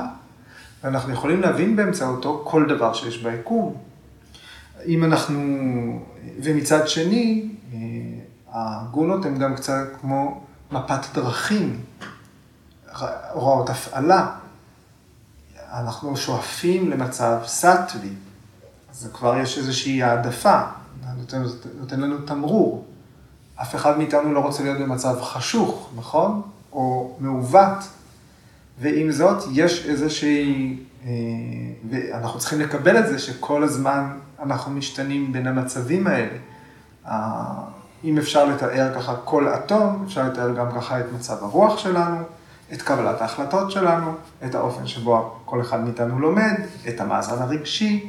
ואנחנו 0.82 1.12
יכולים 1.12 1.40
להבין 1.40 1.76
באמצעותו 1.76 2.42
כל 2.46 2.66
דבר 2.68 2.94
שיש 2.94 3.22
ביקום. 3.22 3.76
אם 4.86 5.04
אנחנו, 5.04 5.38
ומצד 6.42 6.88
שני, 6.88 7.48
הגונות 8.52 9.24
הן 9.24 9.38
גם 9.38 9.56
קצת 9.56 9.86
כמו 10.00 10.44
מפת 10.72 11.00
דרכים, 11.14 11.80
הוראות 13.32 13.70
הפעלה. 13.70 14.30
אנחנו 15.72 16.16
שואפים 16.16 16.90
למצב 16.90 17.38
סטווי, 17.46 18.12
אז 18.90 19.10
כבר 19.12 19.38
יש 19.38 19.58
איזושהי 19.58 20.02
העדפה, 20.02 20.60
נותן, 21.18 21.42
נותן 21.80 22.00
לנו 22.00 22.18
תמרור. 22.18 22.84
אף 23.62 23.74
אחד 23.74 23.98
מאיתנו 23.98 24.32
לא 24.32 24.40
רוצה 24.40 24.62
להיות 24.62 24.78
במצב 24.78 25.20
חשוך, 25.22 25.90
נכון? 25.96 26.42
או 26.72 27.16
מעוות. 27.20 27.78
ועם 28.80 29.10
זאת, 29.10 29.44
יש 29.52 29.86
איזושהי, 29.86 30.78
אה, 31.04 31.10
ואנחנו 31.90 32.38
צריכים 32.38 32.60
לקבל 32.60 32.98
את 32.98 33.08
זה 33.08 33.18
שכל 33.18 33.62
הזמן 33.62 34.18
אנחנו 34.42 34.72
משתנים 34.72 35.32
בין 35.32 35.46
המצבים 35.46 36.06
האלה. 36.06 36.38
אם 38.04 38.18
אפשר 38.18 38.44
לתאר 38.44 38.94
ככה 38.94 39.16
כל 39.24 39.48
אטום, 39.48 40.04
אפשר 40.06 40.28
לתאר 40.28 40.54
גם 40.54 40.66
ככה 40.76 41.00
את 41.00 41.04
מצב 41.14 41.36
הרוח 41.40 41.78
שלנו, 41.78 42.16
את 42.72 42.82
קבלת 42.82 43.20
ההחלטות 43.20 43.70
שלנו, 43.70 44.14
את 44.44 44.54
האופן 44.54 44.86
שבו 44.86 45.34
כל 45.44 45.60
אחד 45.60 45.84
מאיתנו 45.84 46.20
לומד, 46.20 46.54
את 46.88 47.00
המאזן 47.00 47.42
הרגשי, 47.42 48.08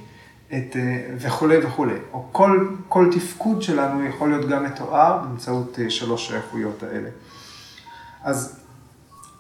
את, 0.54 0.76
אה, 0.76 1.16
וכולי 1.20 1.66
וכולי. 1.66 1.94
או 2.14 2.28
כל, 2.32 2.70
כל 2.88 3.10
תפקוד 3.12 3.62
שלנו 3.62 4.04
יכול 4.04 4.30
להיות 4.30 4.50
גם 4.50 4.64
מתואר 4.64 5.18
באמצעות 5.18 5.80
אה, 5.80 5.90
שלוש 5.90 6.32
האיכויות 6.32 6.84
האלה. 6.84 7.10
אז 8.24 8.60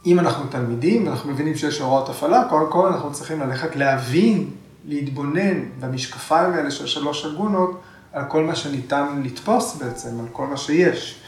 אם 0.05 0.19
אנחנו 0.19 0.45
תלמידים 0.49 1.07
ואנחנו 1.07 1.31
מבינים 1.31 1.55
שיש 1.55 1.79
הוראות 1.79 2.09
הפעלה, 2.09 2.43
קודם 2.49 2.71
כל 2.71 2.87
אנחנו 2.87 3.11
צריכים 3.13 3.39
ללכת 3.39 3.75
להבין, 3.75 4.49
להתבונן 4.85 5.63
במשקפיים 5.79 6.53
האלה 6.53 6.71
של 6.71 6.87
שלוש 6.87 7.25
אגונות, 7.25 7.81
על 8.13 8.25
כל 8.25 8.43
מה 8.43 8.55
שניתן 8.55 9.21
לתפוס 9.23 9.75
בעצם, 9.75 10.19
על 10.19 10.25
כל 10.31 10.47
מה 10.47 10.57
שיש. 10.57 11.21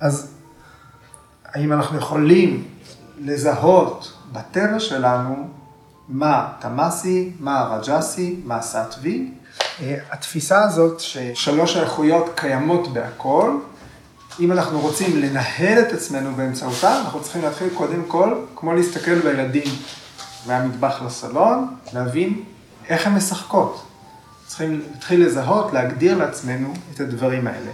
אז 0.00 0.34
האם 1.44 1.72
אנחנו 1.72 1.98
יכולים 1.98 2.64
לזהות 3.18 4.12
בטבע 4.32 4.80
שלנו 4.80 5.48
מה 6.08 6.48
תמאסי, 6.58 7.30
מה 7.40 7.78
רג'סי, 7.78 8.36
מה 8.44 8.62
סטווי. 8.62 9.30
אה, 9.82 9.96
התפיסה 10.10 10.62
הזאת 10.62 11.00
ששלוש 11.00 11.76
האיכויות 11.76 12.30
קיימות 12.34 12.92
בהכל, 12.92 13.58
אם 14.40 14.52
אנחנו 14.52 14.80
רוצים 14.80 15.16
לנהל 15.16 15.78
את 15.78 15.92
עצמנו 15.92 16.34
באמצעותה, 16.34 17.00
אנחנו 17.00 17.22
צריכים 17.22 17.42
להתחיל 17.42 17.68
קודם 17.74 18.02
כל, 18.08 18.34
כמו 18.56 18.74
להסתכל 18.74 19.18
בילדים 19.18 19.68
מהמטבח 20.46 21.02
לסלון, 21.06 21.76
להבין 21.92 22.42
איך 22.88 23.06
הן 23.06 23.14
משחקות. 23.14 23.82
צריכים 24.46 24.82
להתחיל 24.92 25.26
לזהות, 25.26 25.72
להגדיר 25.72 26.18
לעצמנו 26.18 26.74
את 26.94 27.00
הדברים 27.00 27.46
האלה. 27.46 27.70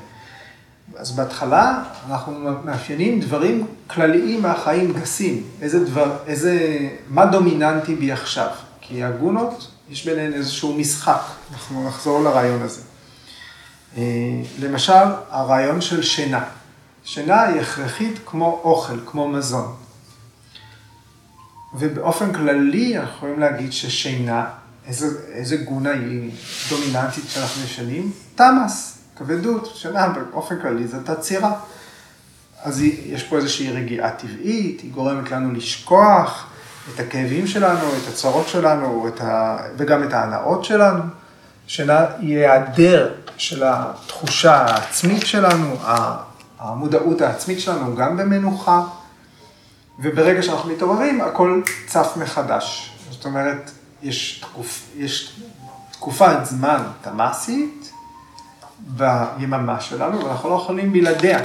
אז 0.96 1.12
בהתחלה 1.12 1.82
אנחנו 2.10 2.32
מאפיינים 2.64 3.20
דברים 3.20 3.66
כלליים 3.86 4.42
מהחיים 4.42 4.92
גסים, 4.92 5.42
איזה 5.62 5.84
דבר, 5.84 6.16
איזה, 6.26 6.78
מה 7.08 7.26
דומיננטי 7.26 7.94
בי 7.94 8.12
עכשיו? 8.12 8.48
כי 8.80 9.04
הגונות, 9.04 9.70
יש 9.90 10.04
ביניהן 10.06 10.32
איזשהו 10.32 10.74
משחק, 10.74 11.22
אנחנו 11.52 11.88
נחזור 11.88 12.20
לרעיון 12.24 12.62
הזה. 12.62 12.80
אה, 13.96 14.02
למשל, 14.60 14.92
הרעיון 15.30 15.80
של 15.80 16.02
שינה. 16.02 16.44
שינה 17.04 17.42
היא 17.42 17.60
הכרחית 17.60 18.18
כמו 18.26 18.60
אוכל, 18.64 18.98
כמו 19.06 19.28
מזון. 19.28 19.74
ובאופן 21.74 22.32
כללי 22.32 22.98
אנחנו 22.98 23.16
יכולים 23.16 23.40
להגיד 23.40 23.72
ששינה, 23.72 24.44
איזה, 24.86 25.06
איזה 25.32 25.56
גונה 25.56 25.90
היא 25.90 26.30
דומיננטית 26.70 27.24
כשאנחנו 27.24 27.64
ישנים? 27.64 28.12
תמאס. 28.34 29.01
כבדות, 29.24 29.72
שינה 29.74 30.08
באופן 30.08 30.60
כללי 30.62 30.86
זאת 30.86 31.08
עצירה. 31.08 31.52
אז 32.62 32.80
יש 32.82 33.22
פה 33.22 33.36
איזושהי 33.36 33.72
רגיעה 33.72 34.10
טבעית, 34.10 34.80
היא 34.80 34.92
גורמת 34.92 35.30
לנו 35.30 35.52
לשכוח, 35.52 36.46
את 36.94 37.00
הכאבים 37.00 37.46
שלנו, 37.46 37.88
את 38.02 38.08
הצרות 38.08 38.48
שלנו, 38.48 39.08
את 39.08 39.20
ה... 39.20 39.56
וגם 39.76 40.02
את 40.02 40.12
ההנאות 40.12 40.64
שלנו. 40.64 41.02
שינה 41.66 42.06
היא 42.18 42.38
היעדר 42.38 43.14
של 43.36 43.62
התחושה 43.66 44.54
העצמית 44.54 45.26
שלנו, 45.26 45.76
המודעות 46.58 47.20
העצמית 47.20 47.60
שלנו 47.60 47.96
גם 47.96 48.16
במנוחה, 48.16 48.82
וברגע 49.98 50.42
שאנחנו 50.42 50.70
מתעוררים, 50.70 51.20
הכל 51.20 51.62
צף 51.86 52.12
מחדש. 52.16 52.92
זאת 53.10 53.24
אומרת, 53.24 53.70
יש, 54.02 54.40
תקופ, 54.40 54.88
יש 54.96 55.40
תקופת 55.92 56.36
זמן 56.44 56.82
תמ"סית 57.02 57.91
ביממה 58.86 59.80
שלנו, 59.80 60.24
ואנחנו 60.24 60.50
לא 60.50 60.54
יכולים 60.54 60.92
בלעדיה. 60.92 61.40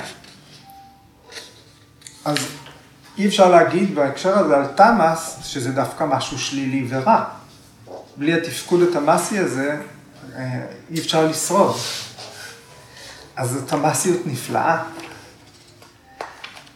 אז 2.26 2.38
אי 3.18 3.28
אפשר 3.28 3.50
להגיד 3.50 3.96
בהקשר 3.96 4.38
הזה 4.38 4.58
על 4.58 4.66
תמ"ס, 4.68 5.40
שזה 5.44 5.72
דווקא 5.72 6.04
משהו 6.04 6.40
שלילי 6.40 6.86
ורע. 6.90 7.24
בלי 8.18 8.34
התפקוד 8.34 8.82
התמ"סי 8.82 9.40
הזה, 9.40 9.82
אה, 10.36 10.66
אי 10.90 11.00
אפשר 11.00 11.26
לשרוד. 11.26 11.76
אז 13.36 13.50
זו 13.50 13.62
תמ"סיות 13.66 14.20
נפלאה. 14.26 14.84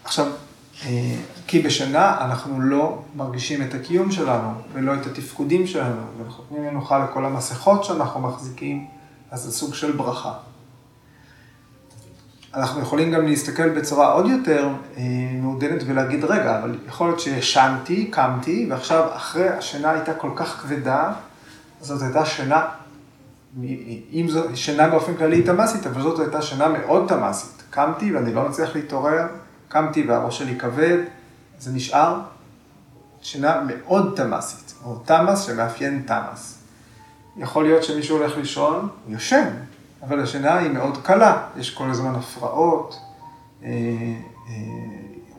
עכשיו, 0.03 0.27
אה, 0.85 1.15
כי 1.47 1.59
בשנה 1.59 2.25
אנחנו 2.25 2.61
לא 2.61 3.01
מרגישים 3.15 3.61
את 3.61 3.73
הקיום 3.73 4.11
שלנו, 4.11 4.49
ולא 4.73 4.93
את 4.93 5.05
התפקודים 5.05 5.67
שלנו, 5.67 6.01
ואנחנו 6.17 6.43
נותנים 6.43 6.63
מנוחה 6.63 7.05
לכל 7.05 7.25
המסכות 7.25 7.83
שאנחנו 7.83 8.19
מחזיקים, 8.19 8.87
אז 9.31 9.41
זה 9.41 9.51
סוג 9.51 9.73
של 9.73 9.91
ברכה. 9.91 10.33
אנחנו 12.53 12.81
יכולים 12.81 13.11
גם 13.11 13.25
להסתכל 13.25 13.69
בצורה 13.69 14.11
עוד 14.11 14.25
יותר 14.25 14.69
אה, 14.97 15.03
מעודנת 15.41 15.83
ולהגיד, 15.85 16.23
רגע, 16.23 16.59
אבל 16.59 16.79
יכול 16.87 17.07
להיות 17.07 17.19
שישנתי, 17.19 18.05
קמתי, 18.05 18.67
ועכשיו 18.69 19.07
אחרי 19.15 19.49
השינה 19.49 19.91
הייתה 19.91 20.13
כל 20.13 20.31
כך 20.35 20.61
כבדה, 20.61 21.13
זאת 21.81 22.01
הייתה 22.01 22.25
שינה, 22.25 22.65
אם 24.13 24.25
זו 24.29 24.43
שינה 24.55 24.87
באופן 24.87 25.15
כללי 25.15 25.35
היא 25.35 25.45
תמ"סית, 25.45 25.87
אבל 25.87 26.01
זאת 26.01 26.19
הייתה 26.19 26.41
שינה 26.41 26.67
מאוד 26.67 27.05
תמ"סית. 27.07 27.63
קמתי 27.69 28.15
ואני 28.15 28.33
לא 28.33 28.49
מצליח 28.49 28.75
להתעורר, 28.75 29.27
קמתי 29.67 30.03
והראש 30.07 30.37
שלי 30.37 30.59
כבד, 30.59 30.97
זה 31.59 31.71
נשאר 31.71 32.19
שינה 33.21 33.61
מאוד 33.67 34.13
תמ"סית, 34.15 34.73
או 34.85 34.95
תמ"ס 35.05 35.41
שמאפיין 35.41 36.03
תמ"ס. 36.05 36.57
יכול 37.37 37.63
להיות 37.63 37.83
שמישהו 37.83 38.17
הולך 38.17 38.37
לישון, 38.37 38.87
הוא 39.05 39.13
יושן, 39.13 39.47
אבל 40.03 40.19
השינה 40.23 40.57
היא 40.57 40.71
מאוד 40.71 40.97
קלה, 41.03 41.47
יש 41.57 41.73
כל 41.73 41.89
הזמן 41.89 42.15
הפרעות, 42.15 42.99
אה, 43.63 43.69
אה, 43.69 44.53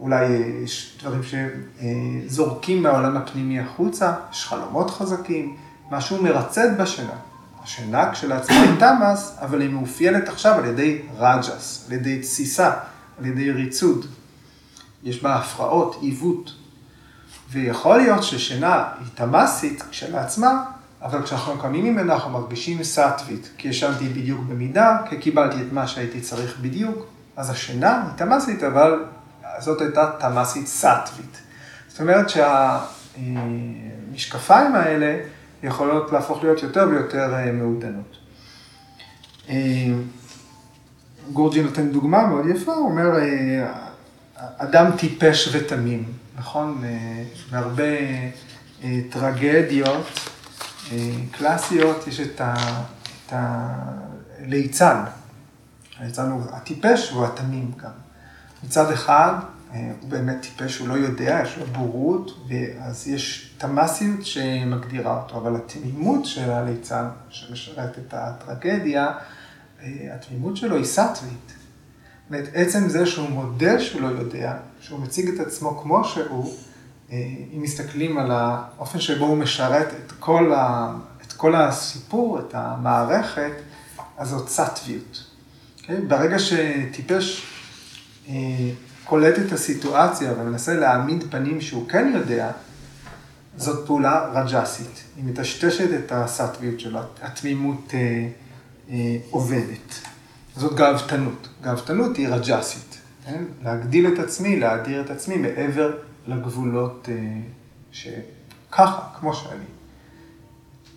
אולי 0.01 0.27
יש 0.65 0.99
דברים 1.03 1.21
שזורקים 1.23 2.83
מהעולם 2.83 3.17
הפנימי 3.17 3.61
החוצה, 3.61 4.15
יש 4.33 4.47
חלומות 4.47 4.91
חזקים, 4.91 5.57
משהו 5.91 6.23
מרצד 6.23 6.79
בשינה. 6.79 7.15
השינה 7.63 8.13
כשלעצמה 8.13 8.57
היא 8.57 8.79
תמ"ס, 8.79 9.37
אבל 9.41 9.61
היא 9.61 9.71
מאופיינת 9.71 10.29
עכשיו 10.29 10.55
על 10.55 10.65
ידי 10.65 11.03
רג'ס, 11.19 11.87
על 11.87 11.93
ידי 11.93 12.19
תסיסה, 12.21 12.73
על 13.19 13.27
ידי 13.27 13.51
ריצוד. 13.51 14.07
יש 15.03 15.23
בה 15.23 15.35
הפרעות, 15.35 15.97
עיוות. 16.01 16.55
ויכול 17.51 17.97
להיות 17.97 18.23
ששינה 18.23 18.85
היא 18.99 19.09
תמ"סית 19.15 19.83
כשלעצמה, 19.91 20.65
אבל 21.03 21.23
כשאנחנו 21.23 21.59
קמים 21.59 21.85
ממנה 21.85 22.15
אנחנו 22.15 22.31
מרגישים 22.31 22.83
סאטווית, 22.83 23.51
כי 23.59 23.69
ישנתי 23.69 24.09
בדיוק 24.09 24.41
במידה, 24.41 24.99
כי 25.09 25.17
קיבלתי 25.17 25.57
את 25.57 25.73
מה 25.73 25.87
שהייתי 25.87 26.21
צריך 26.21 26.59
בדיוק, 26.61 27.07
אז 27.37 27.51
השינה 27.51 28.03
היא 28.03 28.17
תמ"סית, 28.17 28.63
אבל 28.63 29.05
זאת 29.59 29.81
הייתה 29.81 30.11
תמ"סית 30.19 30.67
סאטווית. 30.67 31.39
זאת 31.89 32.01
אומרת 32.01 32.27
שהמשקפיים 33.17 34.75
האלה 34.75 35.19
יכולות 35.63 36.13
להפוך 36.13 36.43
להיות 36.43 36.63
יותר 36.63 36.87
ויותר 36.91 37.35
אה, 37.35 37.53
מעודנות. 37.53 38.17
אה, 39.49 39.57
גורג'י 41.33 41.63
נותן 41.63 41.93
דוגמה 41.93 42.27
מאוד 42.27 42.47
יפה, 42.47 42.73
הוא 42.73 42.91
אומר, 42.91 43.19
אה, 43.19 43.73
אדם 44.37 44.91
טיפש 44.99 45.49
ותמים, 45.53 46.05
נכון? 46.39 46.83
בהרבה 47.51 47.85
טרגדיות 49.11 50.32
קלאסיות 51.31 52.07
יש 52.07 52.21
את 52.21 52.41
הליצן. 53.31 55.05
הליצן 55.99 56.31
הוא 56.31 56.43
הטיפש 56.51 57.13
והוא 57.13 57.27
התמים 57.27 57.73
גם. 57.77 57.91
מצד 58.65 58.93
אחד, 58.93 59.35
הוא 59.73 60.11
באמת 60.11 60.37
טיפש, 60.41 60.79
הוא 60.79 60.89
לא 60.89 60.95
יודע, 60.95 61.41
יש 61.43 61.57
לו 61.59 61.67
בורות, 61.67 62.49
אז 62.81 63.09
יש 63.09 63.55
תמ"סיות 63.59 64.27
שמגדירה 64.27 65.23
אותו, 65.23 65.37
אבל 65.37 65.57
התמימות 65.57 66.27
של 66.27 66.51
הליצן, 66.51 67.05
שמשרת 67.29 67.99
את 67.99 68.15
הטרגדיה, 68.17 69.11
התמימות 69.87 70.57
שלו 70.57 70.77
היא 70.77 70.85
סאטווית. 70.85 71.53
זאת 72.31 72.41
עצם 72.55 72.89
זה 72.89 73.07
שהוא 73.07 73.29
מודה 73.29 73.81
שהוא 73.81 74.01
לא 74.01 74.07
יודע, 74.07 74.57
שהוא 74.81 75.01
מציג 75.01 75.29
את 75.29 75.47
עצמו 75.47 75.81
כמו 75.83 76.05
שהוא, 76.05 76.55
אם 77.57 77.63
מסתכלים 77.63 78.19
על 78.19 78.31
האופן 78.31 79.01
שבו 79.01 79.25
הוא 79.25 79.37
משרת 79.37 79.87
את 80.07 80.13
כל, 80.19 80.53
ה, 80.55 80.93
את 81.27 81.33
כל 81.33 81.55
הסיפור, 81.55 82.39
את 82.39 82.55
המערכת, 82.55 83.53
אז 84.17 84.29
זאת 84.29 84.49
סאטוויות. 84.49 85.25
Okay? 85.77 85.83
אוקיי? 85.83 86.01
ברגע 86.01 86.37
שטיפש 86.39 87.47
קולט 89.05 89.39
את 89.47 89.53
הסיטואציה 89.53 90.33
ומנסה 90.39 90.75
להעמיד 90.75 91.25
פנים 91.31 91.61
שהוא 91.61 91.89
כן 91.89 92.13
יודע, 92.15 92.51
זאת 93.57 93.87
פעולה 93.87 94.31
רג'סית. 94.35 95.03
היא 95.17 95.25
מטשטשת 95.25 95.89
את 95.99 96.13
הסטוויות 96.13 96.81
שלו, 96.81 97.01
התמימות 97.23 97.91
אה, 97.95 98.29
אה, 98.91 99.17
עובדת. 99.31 100.01
זאת 100.57 100.75
גאוותנות. 100.77 101.49
גאוותנות 101.63 102.17
היא 102.17 102.29
רג'סית. 102.29 102.99
כן? 103.25 103.45
להגדיל 103.63 104.13
את 104.13 104.19
עצמי, 104.19 104.61
להאדיר 104.61 105.01
את 105.01 105.11
עצמי 105.11 105.37
מעבר 105.37 105.93
לגבולות 106.27 107.09
אה, 107.09 107.41
שככה, 107.93 109.01
כמו 109.21 109.35
שאני. 109.35 109.65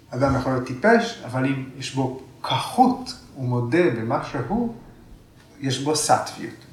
אדם 0.09 0.35
יכול 0.35 0.51
להיות 0.51 0.67
טיפש, 0.67 1.23
אבל 1.25 1.45
אם 1.45 1.69
יש 1.77 1.95
בו 1.95 2.21
כחות, 2.41 3.13
הוא 3.35 3.45
מודה 3.45 3.89
במה 3.97 4.23
שהוא, 4.23 4.73
יש 5.59 5.83
בו 5.83 5.95
סטוויות. 5.95 6.65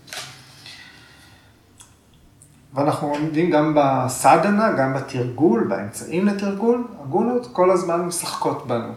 ואנחנו 2.75 3.09
עומדים 3.09 3.51
גם 3.51 3.77
בסדנה, 3.77 4.73
גם 4.73 4.95
בתרגול, 4.95 5.67
באמצעים 5.69 6.27
לתרגול, 6.27 6.85
הגונות 7.03 7.49
כל 7.53 7.71
הזמן 7.71 8.01
משחקות 8.01 8.67
בנו. 8.67 8.93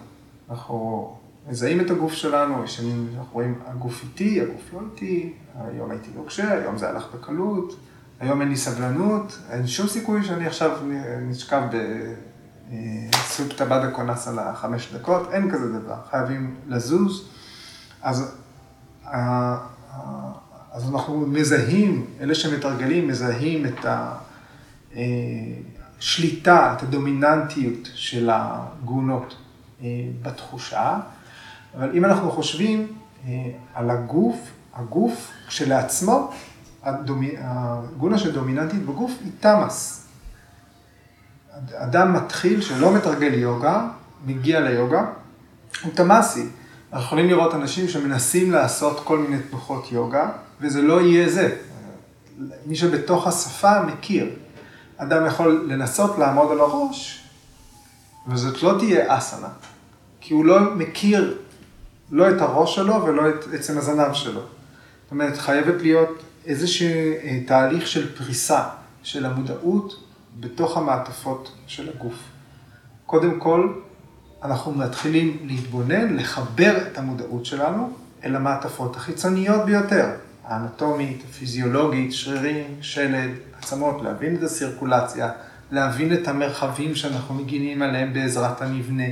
אנחנו 0.49 1.15
מזהים 1.49 1.81
את 1.81 1.91
הגוף 1.91 2.13
שלנו, 2.13 2.63
ישנים, 2.63 3.07
אנחנו 3.17 3.33
רואים 3.33 3.59
הגוף 3.65 4.03
איתי, 4.03 4.41
הגוף 4.41 4.73
לא 4.73 4.79
איתי, 4.91 5.33
היום 5.55 5.91
הייתי 5.91 6.09
נוקשה, 6.15 6.51
היום 6.51 6.77
זה 6.77 6.89
הלך 6.89 7.07
בקלות, 7.15 7.75
היום 8.19 8.41
אין 8.41 8.49
לי 8.49 8.55
סבלנות, 8.57 9.39
אין 9.49 9.67
שום 9.67 9.87
סיכוי 9.87 10.23
שאני 10.23 10.47
עכשיו 10.47 10.77
נשכב 11.21 11.61
בסופטה 13.09 13.65
בדה 13.65 13.91
קונס 13.91 14.27
על 14.27 14.39
החמש 14.39 14.93
דקות, 14.93 15.31
אין 15.31 15.51
כזה 15.51 15.79
דבר, 15.79 15.95
חייבים 16.11 16.55
לזוז. 16.67 17.29
אז 18.01 18.35
אז 20.71 20.89
אנחנו 20.93 21.27
מזהים, 21.27 22.05
אלה 22.21 22.35
שמתרגלים 22.35 23.07
מזהים 23.07 23.65
את 23.65 23.85
השליטה, 25.99 26.73
את 26.77 26.83
הדומיננטיות 26.83 27.89
של 27.93 28.29
הגונות 28.33 29.35
אה, 29.81 29.87
בתחושה, 30.21 30.99
אבל 31.77 31.91
אם 31.93 32.05
אנחנו 32.05 32.31
חושבים 32.31 32.87
אה, 33.27 33.31
על 33.73 33.89
הגוף, 33.89 34.37
הגוף 34.73 35.31
כשלעצמו, 35.47 36.31
הגונה 36.85 38.17
שדומיננטית 38.17 38.85
בגוף 38.85 39.11
היא 39.23 39.31
תמאס. 39.39 40.07
אדם 41.73 42.13
מתחיל 42.13 42.61
שלא 42.61 42.93
מתרגל 42.93 43.33
יוגה, 43.33 43.87
מגיע 44.25 44.59
ליוגה, 44.59 45.05
הוא 45.83 45.93
תמאסי. 45.93 46.45
אנחנו 46.93 47.05
יכולים 47.05 47.27
לראות 47.27 47.53
אנשים 47.53 47.87
שמנסים 47.87 48.51
לעשות 48.51 49.01
כל 49.03 49.17
מיני 49.19 49.41
תנוחות 49.49 49.91
יוגה, 49.91 50.29
וזה 50.61 50.81
לא 50.81 51.01
יהיה 51.01 51.29
זה. 51.29 51.55
מי 52.65 52.75
שבתוך 52.75 53.27
השפה 53.27 53.81
מכיר. 53.81 54.29
אדם 54.97 55.25
יכול 55.25 55.65
לנסות 55.67 56.17
לעמוד 56.17 56.51
על 56.51 56.59
הראש, 56.59 57.23
וזאת 58.27 58.63
לא 58.63 58.75
תהיה 58.79 59.17
אסנה, 59.17 59.47
כי 60.21 60.33
הוא 60.33 60.45
לא 60.45 60.75
מכיר 60.75 61.37
לא 62.11 62.29
את 62.29 62.41
הראש 62.41 62.75
שלו 62.75 63.05
ולא 63.05 63.29
את 63.29 63.53
עצם 63.53 63.77
הזנב 63.77 64.13
שלו. 64.13 64.41
זאת 64.41 65.11
אומרת, 65.11 65.37
חייבת 65.37 65.81
להיות 65.81 66.23
איזשהו 66.45 66.87
אה, 67.23 67.39
תהליך 67.47 67.87
של 67.87 68.15
פריסה 68.15 68.63
של 69.03 69.25
המודעות 69.25 70.03
בתוך 70.39 70.77
המעטפות 70.77 71.51
של 71.67 71.89
הגוף. 71.89 72.15
קודם 73.05 73.39
כל, 73.39 73.73
אנחנו 74.43 74.71
מתחילים 74.71 75.37
להתבונן, 75.41 76.15
לחבר 76.15 76.87
את 76.87 76.97
המודעות 76.97 77.45
שלנו 77.45 77.93
אל 78.23 78.35
המעטפות 78.35 78.95
החיצוניות 78.95 79.65
ביותר. 79.65 80.09
האנטומית, 80.47 81.23
הפיזיולוגית, 81.29 82.13
שרירים, 82.13 82.77
שלד, 82.81 83.29
עצמות, 83.59 84.01
להבין 84.01 84.35
את 84.35 84.43
הסירקולציה, 84.43 85.31
להבין 85.71 86.13
את 86.13 86.27
המרחבים 86.27 86.95
שאנחנו 86.95 87.35
מגינים 87.35 87.81
עליהם 87.81 88.13
בעזרת 88.13 88.61
המבנה. 88.61 89.03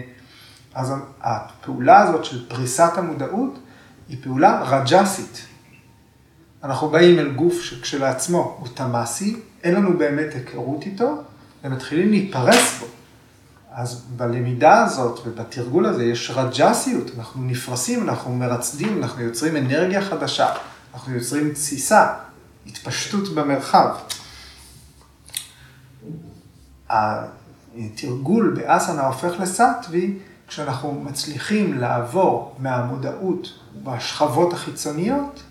אז 0.74 0.94
הפעולה 1.22 2.02
הזאת 2.02 2.26
של 2.26 2.50
פריסת 2.50 2.92
המודעות 2.98 3.60
היא 4.10 4.18
פעולה 4.24 4.64
רג'סית. 4.64 5.46
אנחנו 6.64 6.90
באים 6.90 7.20
אל 7.20 7.32
גוף 7.32 7.62
שכשלעצמו 7.62 8.58
הוא 8.60 8.68
תמאסי, 8.74 9.40
אין 9.64 9.76
לנו 9.76 9.98
באמת 9.98 10.34
היכרות 10.34 10.84
איתו, 10.86 11.22
ומתחילים 11.64 12.10
להיפרס 12.10 12.80
בו. 12.80 12.86
אז 13.72 14.04
בלמידה 14.18 14.84
הזאת 14.84 15.20
ובתרגול 15.26 15.86
הזה 15.86 16.04
יש 16.04 16.32
רג'סיות, 16.36 17.12
אנחנו 17.18 17.44
נפרסים, 17.44 18.10
אנחנו 18.10 18.36
מרצדים, 18.36 19.04
אנחנו 19.04 19.22
יוצרים 19.22 19.58
אנרגיה 19.58 20.02
חדשה, 20.02 20.54
אנחנו 20.94 21.14
יוצרים 21.14 21.54
תסיסה, 21.54 22.08
התפשטות 22.68 23.30
במרחב. 23.36 23.96
התרגול 27.78 28.54
באסנה 28.56 29.08
הופך 29.08 29.40
לסטווי 29.40 30.18
כשאנחנו 30.48 30.94
מצליחים 30.94 31.80
לעבור 31.80 32.56
מהמודעות 32.60 33.60
בשכבות 33.84 34.54
החיצוניות 34.54 35.44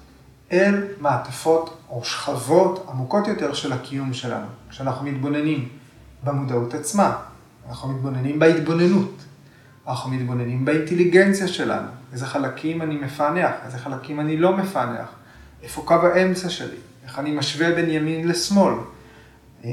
אל 0.53 0.85
מעטפות 1.01 1.79
או 1.91 2.05
שכבות 2.05 2.87
עמוקות 2.91 3.29
יותר 3.29 3.55
של 3.55 3.73
הקיום 3.73 4.12
שלנו. 4.12 4.47
כשאנחנו 4.71 5.07
מתבוננים 5.07 5.69
במודעות 6.25 6.75
עצמה, 6.75 7.17
אנחנו 7.69 7.88
מתבוננים 7.88 8.38
בהתבוננות, 8.38 9.15
אנחנו 9.88 10.11
מתבוננים 10.11 10.65
באינטליגנציה 10.65 11.49
שלנו, 11.49 11.88
איזה 12.12 12.27
חלקים 12.27 12.83
אני 12.83 12.97
מפענח, 12.97 13.53
איזה 13.67 13.79
חלקים 13.79 14.21
אני 14.21 14.37
לא 14.37 14.57
מפענח, 14.57 15.09
איפה 15.62 15.83
קו 15.85 15.95
האמצע 15.95 16.51
שלי, 16.51 16.77
איך 17.05 17.19
אני 17.19 17.31
משווה 17.31 17.75
בין 17.75 17.91
ימין 17.91 18.29
לשמאל. 18.29 18.75
אה, 19.65 19.71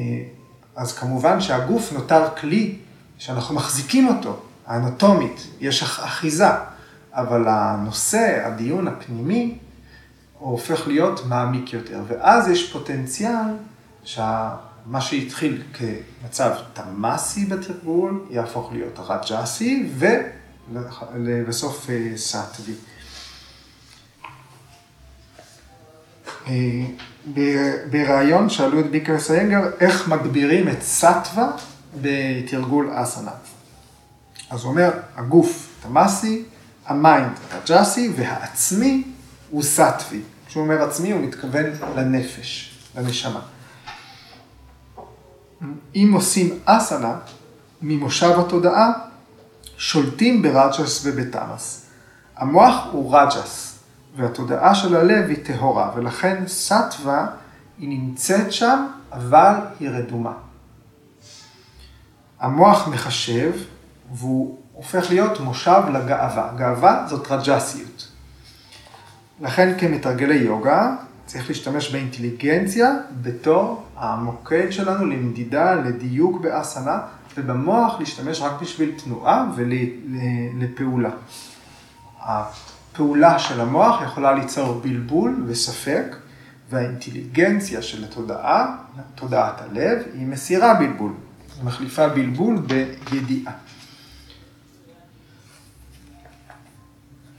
אז 0.75 0.97
כמובן 0.97 1.41
שהגוף 1.41 1.93
נותר 1.93 2.35
כלי 2.35 2.75
שאנחנו 3.17 3.55
מחזיקים 3.55 4.07
אותו, 4.07 4.39
האנטומית, 4.67 5.47
יש 5.59 5.83
אחיזה, 5.83 6.49
אבל 7.13 7.47
הנושא, 7.47 8.41
הדיון 8.45 8.87
הפנימי, 8.87 9.57
הוא 10.39 10.51
הופך 10.51 10.87
להיות 10.87 11.25
מעמיק 11.25 11.73
יותר, 11.73 12.03
ואז 12.07 12.47
יש 12.47 12.71
פוטנציאל 12.71 13.55
שמה 14.03 15.01
שהתחיל 15.01 15.63
כמצב 15.73 16.51
תמאסי 16.73 17.45
בתרגול, 17.45 18.25
יהפוך 18.29 18.71
להיות 18.71 18.99
רג'אסי, 18.99 19.89
ולבסוף 20.73 21.89
אה, 21.89 22.11
סאטבי. 22.15 22.73
אה, 26.47 26.85
בריאיון 27.89 28.49
שאלו 28.49 28.79
את 28.79 28.91
בי.קיי.אס 28.91 29.19
איינגר 29.19 29.61
איך 29.79 30.07
מגבירים 30.07 30.69
את 30.69 30.81
סאטווה 30.81 31.51
בתרגול 32.01 32.89
אסנה. 32.93 33.31
אז 34.49 34.63
הוא 34.63 34.71
אומר, 34.71 34.91
הגוף 35.15 35.69
תמאסי, 35.83 36.43
ה 36.85 36.95
mind 36.95 37.31
רג'אסי 37.53 38.13
והעצמי 38.15 39.03
הוא 39.49 39.63
סאטווי. 39.63 40.21
כשהוא 40.47 40.63
אומר 40.63 40.83
עצמי, 40.83 41.11
הוא 41.11 41.21
מתכוון 41.21 41.65
לנפש, 41.95 42.77
לנשמה. 42.95 43.41
אם 45.95 46.11
עושים 46.13 46.59
אסנה 46.65 47.15
ממושב 47.81 48.39
התודעה, 48.39 48.91
שולטים 49.77 50.41
ברג'ס 50.41 51.01
ובתמאס. 51.05 51.85
המוח 52.37 52.87
הוא 52.91 53.17
רג'ס, 53.17 53.79
והתודעה 54.15 54.75
של 54.75 54.95
הלב 54.95 55.29
היא 55.29 55.45
טהורה, 55.45 55.91
ולכן 55.95 56.43
סטווה 56.47 57.27
היא 57.77 57.89
נמצאת 57.89 58.53
שם, 58.53 58.87
אבל 59.11 59.53
היא 59.79 59.89
רדומה. 59.89 60.33
המוח 62.39 62.87
מחשב, 62.87 63.51
והוא 64.13 64.57
הופך 64.73 65.09
להיות 65.09 65.39
מושב 65.39 65.81
לגאווה. 65.93 66.51
גאווה 66.57 67.05
זאת 67.07 67.31
רג'סיות. 67.31 68.08
לכן 69.41 69.79
כמתרגלי 69.79 70.35
יוגה, 70.35 70.95
צריך 71.25 71.49
להשתמש 71.49 71.91
באינטליגנציה 71.91 72.93
בתור 73.21 73.83
המוקד 73.95 74.71
שלנו 74.71 75.05
למדידה, 75.05 75.75
לדיוק 75.75 76.41
באסנה, 76.41 76.99
ובמוח 77.37 77.99
להשתמש 77.99 78.41
רק 78.41 78.61
בשביל 78.61 78.91
תנועה 79.03 79.51
ולפעולה. 79.55 81.09
הפעולה 82.21 83.39
של 83.39 83.61
המוח 83.61 84.01
יכולה 84.03 84.33
ליצור 84.33 84.73
בלבול 84.73 85.43
וספק, 85.47 86.15
והאינטליגנציה 86.69 87.81
של 87.81 88.03
התודעה, 88.03 88.75
תודעת 89.15 89.61
הלב, 89.61 89.99
היא 90.13 90.27
מסירה 90.27 90.73
בלבול. 90.73 91.11
היא 91.55 91.65
מחליפה 91.65 92.07
בלבול 92.07 92.57
בידיעה. 93.09 93.53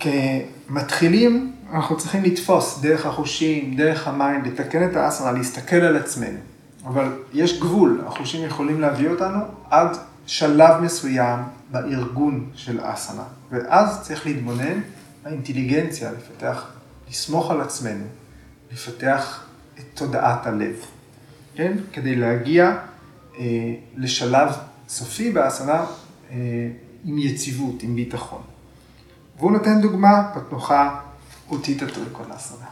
כמתחילים, 0.01 1.53
אנחנו 1.73 1.97
צריכים 1.97 2.23
לתפוס 2.23 2.79
דרך 2.83 3.07
החושים, 3.07 3.77
דרך 3.77 4.09
המים, 4.09 4.45
לתקן 4.45 4.91
את 4.91 4.97
האסרה, 4.97 5.33
להסתכל 5.33 5.77
על 5.77 5.97
עצמנו. 5.97 6.39
אבל 6.85 7.13
יש 7.33 7.61
גבול, 7.61 8.03
החושים 8.07 8.47
יכולים 8.47 8.81
להביא 8.81 9.09
אותנו 9.09 9.39
עד 9.71 9.97
שלב 10.27 10.81
מסוים 10.81 11.39
בארגון 11.71 12.51
של 12.55 12.81
אסנה. 12.83 13.23
ואז 13.51 14.03
צריך 14.03 14.27
להתבונן 14.27 14.81
באינטליגנציה, 15.23 16.13
לפתח, 16.13 16.67
לסמוך 17.11 17.51
על 17.51 17.61
עצמנו, 17.61 18.05
לפתח 18.73 19.45
את 19.79 19.85
תודעת 19.95 20.47
הלב, 20.47 20.77
כן? 21.55 21.77
כדי 21.93 22.17
להגיע 22.17 22.77
אה, 23.39 23.45
לשלב 23.97 24.49
סופי 24.89 25.31
באסנה 25.31 25.85
אה, 26.31 26.37
עם 27.05 27.19
יציבות, 27.19 27.83
עם 27.83 27.97
ביטחון. 27.97 28.43
והוא 29.39 29.53
נותן 29.53 29.81
דוגמה 29.81 30.33
בתנוחה 30.37 31.01
אותית 31.51 31.83
הטריקונסונה. 31.83 32.67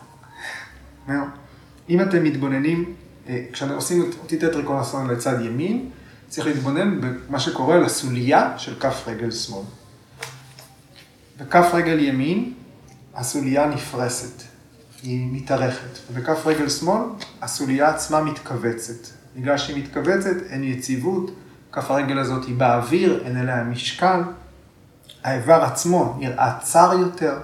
אם 1.89 2.01
אתם 2.01 2.25
מתבוננים, 2.25 2.95
אה, 3.29 3.45
כשאנחנו 3.53 3.77
עושים 3.77 4.03
את 4.03 4.15
אותית 4.23 4.43
הטריקונסונה 4.43 5.13
לצד 5.13 5.41
ימין, 5.41 5.91
צריך 6.29 6.47
להתבונן 6.47 7.01
במה 7.01 7.41
שקורה 7.41 7.79
לסוליה 7.79 8.59
של 8.59 8.81
כף 8.81 9.03
רגל 9.07 9.31
שמאל. 9.31 9.65
בכף 11.39 11.71
רגל 11.73 11.99
ימין, 11.99 12.53
הסוליה 13.15 13.67
נפרסת, 13.67 14.43
היא 15.03 15.29
מתארכת, 15.33 15.99
ובכף 16.13 16.47
רגל 16.47 16.69
שמאל, 16.69 17.03
הסוליה 17.43 17.89
עצמה 17.89 18.23
מתכווצת. 18.23 19.09
בגלל 19.37 19.59
שהיא 19.59 19.85
מתכווצת, 19.85 20.37
אין 20.51 20.65
יציבות, 20.65 21.31
כף 21.73 21.91
הרגל 21.91 22.19
הזאת 22.19 22.45
היא 22.45 22.55
באוויר, 22.55 23.23
אין 23.25 23.37
עליה 23.37 23.65
משקל, 23.65 24.23
האיבר 25.25 25.63
עצמו 25.65 26.17
נראה 26.19 26.59
צר 26.63 26.93
יותר, 27.01 27.39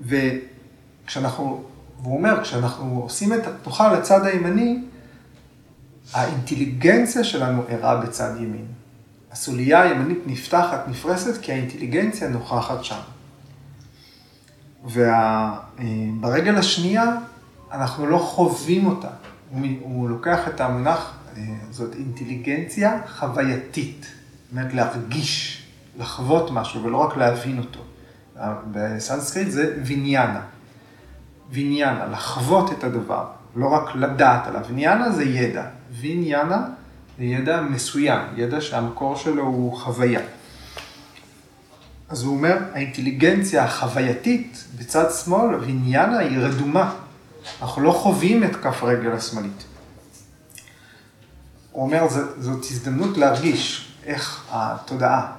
וכשאנחנו, 0.00 1.64
והוא 2.02 2.16
אומר, 2.16 2.42
כשאנחנו 2.42 3.00
עושים 3.02 3.32
את 3.32 3.46
התנוחה 3.46 3.92
לצד 3.92 4.24
הימני, 4.24 4.82
האינטליגנציה 6.12 7.24
שלנו 7.24 7.62
ערה 7.68 7.96
בצד 7.96 8.30
ימין. 8.36 8.66
הסוליה 9.32 9.82
הימנית 9.82 10.18
נפתחת, 10.26 10.88
נפרסת, 10.88 11.42
כי 11.42 11.52
האינטליגנציה 11.52 12.28
נוכחת 12.28 12.84
שם. 12.84 13.00
וברגל 14.84 16.56
השנייה, 16.56 17.04
אנחנו 17.72 18.06
לא 18.06 18.18
חווים 18.18 18.86
אותה. 18.86 19.08
הוא, 19.50 19.60
הוא 19.80 20.08
לוקח 20.08 20.48
את 20.48 20.60
המונח, 20.60 21.14
אה, 21.36 21.42
זאת 21.70 21.94
אינטליגנציה 21.94 23.00
חווייתית. 23.18 24.00
זאת 24.00 24.52
אומרת, 24.52 24.74
להרגיש. 24.74 25.64
לחוות 25.98 26.50
משהו 26.50 26.82
ולא 26.82 26.96
רק 26.96 27.16
להבין 27.16 27.58
אותו. 27.58 27.80
בסנסקריט 28.72 29.50
זה 29.50 29.76
ויניאנה. 29.84 30.40
ויניאנה, 31.50 32.06
לחוות 32.06 32.72
את 32.72 32.84
הדבר, 32.84 33.26
לא 33.56 33.68
רק 33.68 33.94
לדעת 33.94 34.46
עליו. 34.46 34.62
ויניאנה 34.68 35.12
זה 35.12 35.24
ידע. 35.24 35.64
ויניאנה 36.00 36.66
זה 37.18 37.24
ידע 37.24 37.60
מסוים, 37.60 38.20
ידע 38.36 38.60
שהמקור 38.60 39.16
שלו 39.16 39.42
הוא 39.42 39.76
חוויה. 39.76 40.20
אז 42.08 42.22
הוא 42.22 42.36
אומר, 42.36 42.58
האינטליגנציה 42.72 43.64
החווייתית 43.64 44.64
בצד 44.78 45.10
שמאל, 45.24 45.54
ויניאנה 45.54 46.18
היא 46.18 46.38
רדומה. 46.38 46.94
אנחנו 47.62 47.82
לא 47.82 47.90
חווים 47.92 48.44
את 48.44 48.56
כף 48.56 48.82
הרגל 48.82 49.12
השמאלית. 49.12 49.64
הוא 51.72 51.84
אומר, 51.84 52.06
זאת 52.38 52.64
הזדמנות 52.70 53.16
להרגיש 53.16 53.92
איך 54.06 54.44
התודעה, 54.50 55.32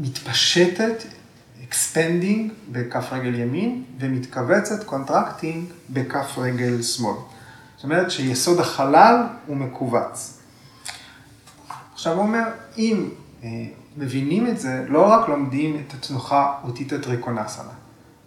מתפשטת, 0.00 1.02
expanding 1.72 2.52
בכף 2.72 3.12
רגל 3.12 3.34
ימין, 3.34 3.84
ומתכווצת, 3.98 4.88
contracting 4.88 5.72
בכף 5.90 6.38
רגל 6.38 6.82
שמאל. 6.82 7.16
זאת 7.76 7.84
אומרת 7.84 8.10
שיסוד 8.10 8.60
החלל 8.60 9.16
הוא 9.46 9.56
מכווץ. 9.56 10.38
עכשיו 11.92 12.12
הוא 12.12 12.22
אומר, 12.22 12.44
אם 12.78 13.08
אה, 13.42 13.48
מבינים 13.96 14.46
את 14.46 14.60
זה, 14.60 14.84
לא 14.88 15.02
רק 15.02 15.28
לומדים 15.28 15.82
את 15.86 15.94
התנוחה 15.94 16.54
אותית 16.64 16.92
הטריקונסנה, 16.92 17.72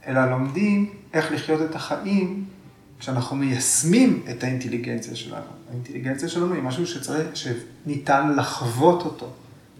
אלא 0.07 0.25
לומדים 0.25 0.93
איך 1.13 1.31
לחיות 1.31 1.61
את 1.69 1.75
החיים 1.75 2.45
כשאנחנו 2.99 3.35
מיישמים 3.35 4.23
את 4.31 4.43
האינטליגנציה 4.43 5.15
שלנו. 5.15 5.45
האינטליגנציה 5.69 6.29
שלנו 6.29 6.53
היא 6.53 6.63
משהו 6.63 6.87
שצריך, 6.87 7.27
שניתן 7.33 8.35
לחוות 8.35 9.05
אותו, 9.05 9.29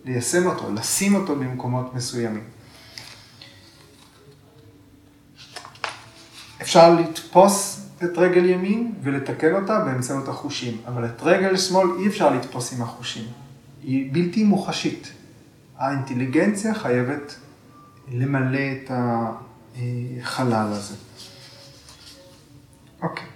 ליישם 0.05 0.45
אותו, 0.45 0.73
לשים 0.73 1.15
אותו 1.15 1.35
במקומות 1.35 1.93
מסוימים. 1.93 2.43
אפשר 6.61 6.93
לתפוס 6.93 7.81
את 8.03 8.17
רגל 8.17 8.45
ימין 8.45 8.93
ולתקן 9.03 9.55
אותה 9.55 9.79
באמצעות 9.79 10.27
החושים, 10.27 10.77
אבל 10.87 11.05
את 11.05 11.21
רגל 11.21 11.57
שמאל 11.57 11.87
אי 11.99 12.07
אפשר 12.07 12.33
לתפוס 12.33 12.73
עם 12.73 12.81
החושים. 12.81 13.23
היא 13.83 14.09
בלתי 14.13 14.43
מוחשית. 14.43 15.11
האינטליגנציה 15.77 16.73
חייבת 16.73 17.35
למלא 18.11 18.57
את 18.57 18.91
החלל 18.91 20.67
הזה. 20.71 20.95
אוקיי. 23.01 23.27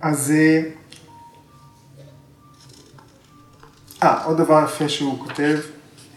אז... 0.00 0.30
אה, 0.30 0.62
אה 4.02 4.24
עוד 4.24 4.38
דבר 4.38 4.64
יפה 4.64 4.88
שהוא 4.88 5.18
כותב, 5.18 5.58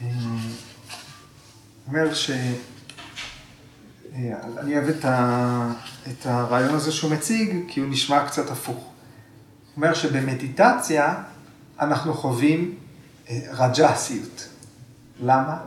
אה, 0.01 0.07
אומר 1.91 2.13
ש... 2.13 2.31
אה, 4.15 4.33
אני 4.57 4.77
אוהב 4.77 4.89
את, 4.89 5.05
ה... 5.05 5.73
את 6.07 6.25
הרעיון 6.25 6.75
הזה 6.75 6.91
שהוא 6.91 7.11
מציג, 7.11 7.55
כי 7.67 7.79
הוא 7.79 7.89
נשמע 7.89 8.27
קצת 8.27 8.51
הפוך. 8.51 8.75
הוא 8.75 8.85
אומר 9.77 9.93
שבמדיטציה 9.93 11.15
אנחנו 11.79 12.13
חווים 12.13 12.75
רג'סיות. 13.51 14.49
למה? 15.23 15.57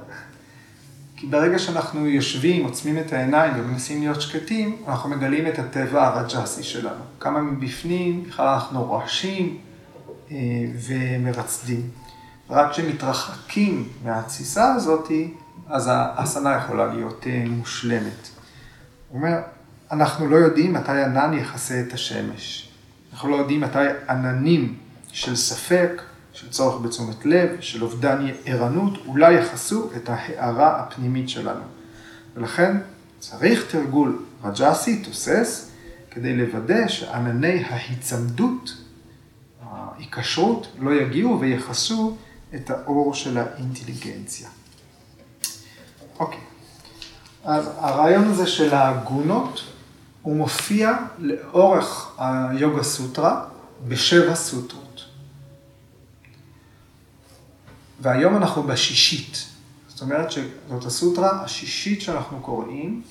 כי 1.16 1.26
ברגע 1.26 1.58
שאנחנו 1.58 2.06
יושבים, 2.06 2.64
עוצמים 2.64 2.98
את 2.98 3.12
העיניים 3.12 3.52
ומנסים 3.56 4.00
להיות 4.00 4.20
שקטים, 4.20 4.82
אנחנו 4.88 5.10
מגלים 5.10 5.46
את 5.46 5.58
הטבע 5.58 6.06
הרג'סי 6.06 6.62
שלנו. 6.62 7.04
כמה 7.20 7.42
מבפנים, 7.42 8.24
בכלל 8.24 8.48
אנחנו 8.48 8.84
רועשים 8.84 9.58
אה, 10.30 10.37
ומרצדים. 10.88 11.90
רק 12.50 12.70
כשמתרחקים 12.70 13.88
מהתסיסה 14.04 14.74
הזאת, 14.74 15.08
אז 15.66 15.90
האסנה 15.92 16.56
יכולה 16.64 16.86
להיות 16.86 17.26
אה, 17.26 17.44
מושלמת. 17.48 18.28
הוא 19.08 19.18
אומר, 19.18 19.38
אנחנו 19.90 20.28
לא 20.28 20.36
יודעים 20.36 20.72
מתי 20.72 21.02
ענן 21.02 21.34
יכסה 21.34 21.80
את 21.80 21.92
השמש. 21.92 22.70
אנחנו 23.12 23.28
לא 23.28 23.36
יודעים 23.36 23.60
מתי 23.60 23.78
עננים 24.08 24.78
של 25.12 25.36
ספק, 25.36 26.02
של 26.32 26.50
צורך 26.50 26.82
בתשומת 26.82 27.26
לב, 27.26 27.60
של 27.60 27.82
אובדן 27.82 28.26
ערנות, 28.44 28.98
אולי 29.06 29.34
יחסו 29.34 29.90
את 29.96 30.08
ההערה 30.08 30.80
הפנימית 30.80 31.28
שלנו. 31.28 31.64
ולכן 32.34 32.76
צריך 33.18 33.70
תרגול 33.70 34.24
רג'סי, 34.44 35.02
תוסס, 35.02 35.70
כדי 36.10 36.36
לוודא 36.36 36.88
שענני 36.88 37.64
ההיצמדות, 37.64 38.76
ההיקשרות, 39.62 40.66
לא 40.78 40.94
יגיעו 40.94 41.40
ויחסו 41.40 42.16
את 42.54 42.70
האור 42.70 43.14
של 43.14 43.38
האינטליגנציה. 43.38 44.48
אוקיי, 46.18 46.40
אז 47.44 47.70
הרעיון 47.79 48.24
הזה 48.24 48.46
של 48.46 48.74
הגונות, 48.74 49.61
הוא 50.22 50.37
מופיע 50.37 50.92
לאורך 51.18 52.11
היוגה 52.18 52.83
סוטרה 52.83 53.44
בשבע 53.88 54.35
סוטרות. 54.35 55.05
והיום 58.00 58.37
אנחנו 58.37 58.62
בשישית. 58.62 59.44
זאת 59.88 60.03
אומרת 60.03 60.33
שזאת 60.33 60.85
הסוטרה 60.87 61.42
השישית 61.44 62.03
שאנחנו 62.03 62.40
קוראים, 62.40 63.03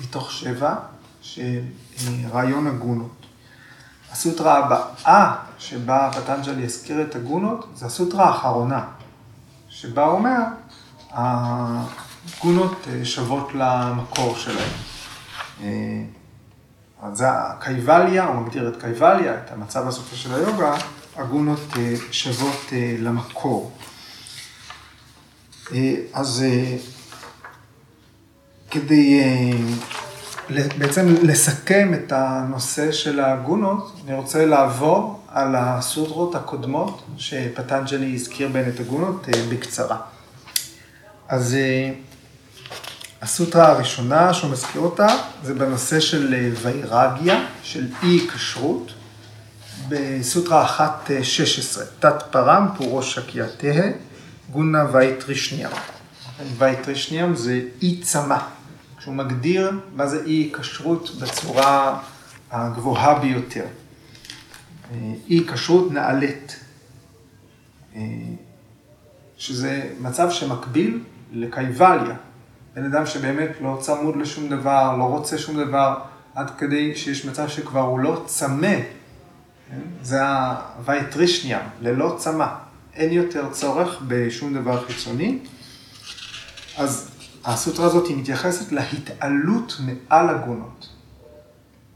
מתוך 0.00 0.32
שבע, 0.32 0.74
של 1.22 1.60
רעיון 2.30 2.66
הגונות. 2.66 3.26
הסוטרה 4.12 4.58
הבאה 4.58 5.36
שבה 5.58 6.10
פטנג'לי 6.12 6.64
הזכיר 6.64 7.02
את 7.02 7.14
הגונות, 7.14 7.66
זה 7.74 7.86
הסוטרה 7.86 8.28
האחרונה, 8.28 8.84
שבה 9.68 10.04
הוא 10.04 10.18
אומר, 10.18 10.38
הגונות 12.26 12.86
אה, 12.88 13.04
שוות 13.04 13.48
למקור 13.54 14.36
שלהם. 14.36 14.72
אה, 15.62 15.68
אז 17.02 17.18
זה 17.18 17.30
הקייבליה, 17.30 18.24
הוא 18.24 18.42
מגדיר 18.42 18.68
את 18.68 18.80
קייבליה, 18.80 19.34
את 19.34 19.52
המצב 19.52 19.88
הסופי 19.88 20.16
של 20.16 20.34
היוגה, 20.34 20.76
הגונות 21.16 21.60
אה, 21.76 21.94
שוות 22.10 22.72
למקור. 22.98 23.72
אז 26.12 26.44
כדי 28.70 29.22
בעצם 30.78 31.06
לסכם 31.22 31.94
את 31.94 32.12
הנושא 32.12 32.92
של 32.92 33.20
הגונות, 33.20 33.92
אני 34.04 34.14
רוצה 34.14 34.46
לעבור 34.46 35.20
על 35.28 35.54
הסוטרות 35.56 36.34
הקודמות 36.34 37.02
שפטנג'לי 37.16 38.14
הזכיר 38.14 38.48
בהן 38.48 38.68
את 38.68 38.80
הגונות 38.80 39.26
בקצרה. 39.50 39.96
אז 41.28 41.56
הסוטרה 43.22 43.68
הראשונה 43.68 44.34
שהוא 44.34 44.50
מזכיר 44.50 44.80
אותה, 44.80 45.06
זה 45.42 45.54
בנושא 45.54 46.00
של 46.00 46.52
ויירגיה, 46.62 47.46
של 47.62 47.86
אי 48.02 48.28
כשרות, 48.28 48.92
בסוטרה 49.88 50.66
1.16, 50.78 51.80
תת 51.98 52.22
פרם 52.30 52.68
פורו 52.76 53.02
שקייתה. 53.02 53.88
גונה 54.50 54.84
וייטרישניאם. 54.92 55.70
וייטרישניאם 56.58 57.36
זה 57.36 57.60
אי 57.82 58.00
צמא, 58.00 58.38
כשהוא 58.98 59.14
מגדיר 59.14 59.70
מה 59.94 60.06
זה 60.06 60.24
אי 60.24 60.52
כשרות 60.58 61.10
בצורה 61.20 62.00
הגבוהה 62.50 63.18
ביותר. 63.18 63.64
אי 65.28 65.46
כשרות 65.52 65.92
נעלית, 65.92 66.60
שזה 69.36 69.90
מצב 70.00 70.30
שמקביל 70.30 71.02
לקייבליה. 71.32 72.16
בן 72.74 72.84
אדם 72.84 73.06
שבאמת 73.06 73.50
לא 73.60 73.78
צמוד 73.80 74.16
לשום 74.16 74.48
דבר, 74.48 74.96
לא 74.98 75.04
רוצה 75.04 75.38
שום 75.38 75.56
דבר, 75.56 75.98
עד 76.34 76.50
כדי 76.58 76.96
שיש 76.96 77.24
מצב 77.24 77.48
שכבר 77.48 77.80
הוא 77.80 77.98
לא 77.98 78.22
צמא. 78.26 78.76
זה 80.02 80.26
הווייטרישניאם, 80.26 81.60
ללא 81.80 82.14
צמא. 82.18 82.46
אין 82.94 83.12
יותר 83.12 83.50
צורך 83.50 84.02
בשום 84.08 84.54
דבר 84.54 84.86
חיצוני. 84.86 85.38
אז 86.76 87.10
הסוטרה 87.44 87.86
הזאת 87.86 88.08
היא 88.08 88.16
מתייחסת 88.16 88.72
להתעלות 88.72 89.80
מעל 89.80 90.28
הגונות. 90.28 90.88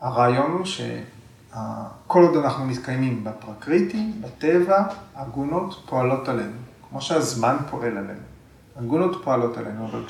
הרעיון 0.00 0.50
הוא 0.50 0.64
שכל 0.64 2.22
עוד 2.22 2.36
אנחנו 2.36 2.64
מתקיימים 2.64 3.24
בפרקריטי, 3.24 4.12
בטבע, 4.20 4.84
הגונות 5.14 5.82
פועלות 5.86 6.28
עלינו, 6.28 6.56
כמו 6.88 7.00
שהזמן 7.00 7.56
פועל 7.70 7.96
עלינו. 7.96 8.20
הגונות 8.76 9.24
פועלות 9.24 9.56
עלינו, 9.56 9.86
אבל 9.86 10.02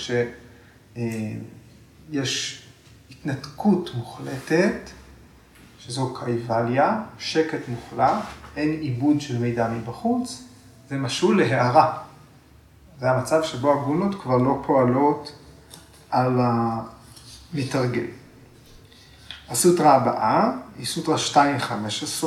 כשיש 0.97 2.63
התנתקות 3.11 3.91
מוחלטת, 3.95 4.91
שזו 5.79 6.15
קייבליה, 6.15 7.01
שקט 7.19 7.69
מוחלט, 7.69 8.23
אין 8.57 8.81
עיבוד 8.81 9.21
של 9.21 9.39
מידע 9.39 9.69
מבחוץ, 9.69 10.43
זה 10.89 10.97
משול 10.97 11.43
להערה. 11.43 11.99
זה 13.01 13.11
המצב 13.11 13.43
שבו 13.43 13.73
הגונות 13.73 14.23
כבר 14.23 14.37
לא 14.37 14.63
פועלות 14.67 15.33
על 16.11 16.39
המתרגל. 17.53 18.07
הסוטרה 19.49 19.95
הבאה 19.95 20.51
היא 20.79 20.87
סוטרה 20.87 21.17
2.15. 21.33 22.27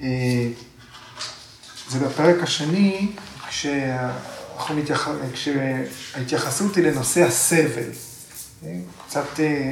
אה, 0.00 0.48
זה 1.88 2.06
בפרק 2.06 2.42
השני, 2.42 3.12
כשההתייחסות 5.32 6.76
היא 6.76 6.84
לנושא 6.84 7.24
הסבל. 7.24 7.90
קצת, 9.06 9.40
אה, 9.40 9.70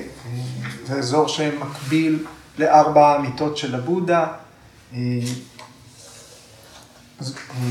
זה 0.86 0.94
אזור 0.94 1.28
שמקביל 1.28 2.26
לארבע 2.58 3.14
המיטות 3.14 3.56
של 3.56 3.74
הבודה. 3.74 4.26
אה, 4.94 4.98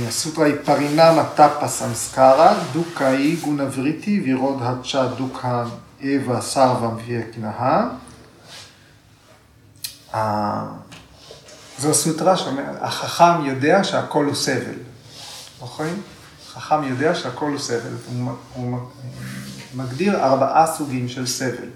הסוטרה 0.07 0.45
היא 0.45 0.55
פרינמה 0.65 1.23
טאפה 1.35 1.67
סמסקרה, 1.67 2.63
דוקה 2.73 3.07
היא 3.07 3.37
גונבריטי 3.41 4.21
וירוד 4.25 4.59
הצ'ה 4.61 5.07
דוקה 5.07 5.65
אווה 6.03 6.41
סרווה 6.41 6.89
וייקנאה. 7.05 7.87
זו 11.79 11.93
סוטרה 11.93 12.37
שאומרת, 12.37 12.75
החכם 12.81 13.45
יודע 13.45 13.83
שהכל 13.83 14.25
הוא 14.25 14.35
סבל, 14.35 14.75
זוכרים? 15.59 16.01
חכם 16.59 16.83
יודע 16.83 17.15
שהכל 17.15 17.49
הוא 17.49 17.59
סבל, 17.59 17.93
הוא, 18.07 18.31
הוא 18.53 18.79
מגדיר 19.75 20.23
ארבעה 20.23 20.67
סוגים 20.67 21.07
של 21.07 21.27
סבל. 21.27 21.69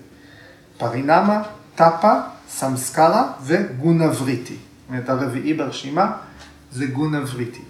פרינמה, 0.78 1.44
טאפה, 1.76 2.14
סמסקרה 2.50 3.32
וגונבריטי. 3.44 4.54
זאת 4.54 4.90
אומרת, 4.90 5.10
הרביעי 5.10 5.54
ברשימה 5.54 6.12
זה 6.72 6.86
גונה 6.86 7.20
וריטי. 7.34 7.62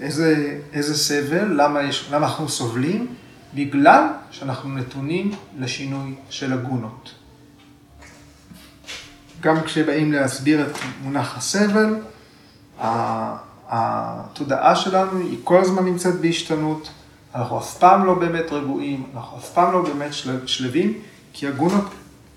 איזה, 0.00 0.58
איזה 0.72 0.98
סבל, 0.98 1.62
למה, 1.62 1.82
יש, 1.82 2.08
למה 2.10 2.26
אנחנו 2.26 2.48
סובלים? 2.48 3.14
בגלל 3.54 4.06
שאנחנו 4.30 4.68
נתונים 4.68 5.30
לשינוי 5.58 6.14
של 6.30 6.52
הגונות. 6.52 7.14
גם 9.40 9.62
כשבאים 9.62 10.12
להסביר 10.12 10.66
את 10.66 10.78
מונח 11.02 11.36
הסבל, 11.36 11.94
התודעה 13.68 14.76
שלנו 14.76 15.18
היא 15.18 15.38
כל 15.44 15.60
הזמן 15.60 15.84
נמצאת 15.84 16.20
בהשתנות, 16.20 16.90
אנחנו 17.34 17.58
אף 17.58 17.78
פעם 17.78 18.04
לא 18.04 18.14
באמת 18.14 18.52
רגועים, 18.52 19.06
אנחנו 19.14 19.38
אף 19.38 19.50
פעם 19.50 19.72
לא 19.72 19.82
באמת 19.82 20.10
שלווים, 20.46 20.98
כי 21.32 21.48
הגונות 21.48 21.84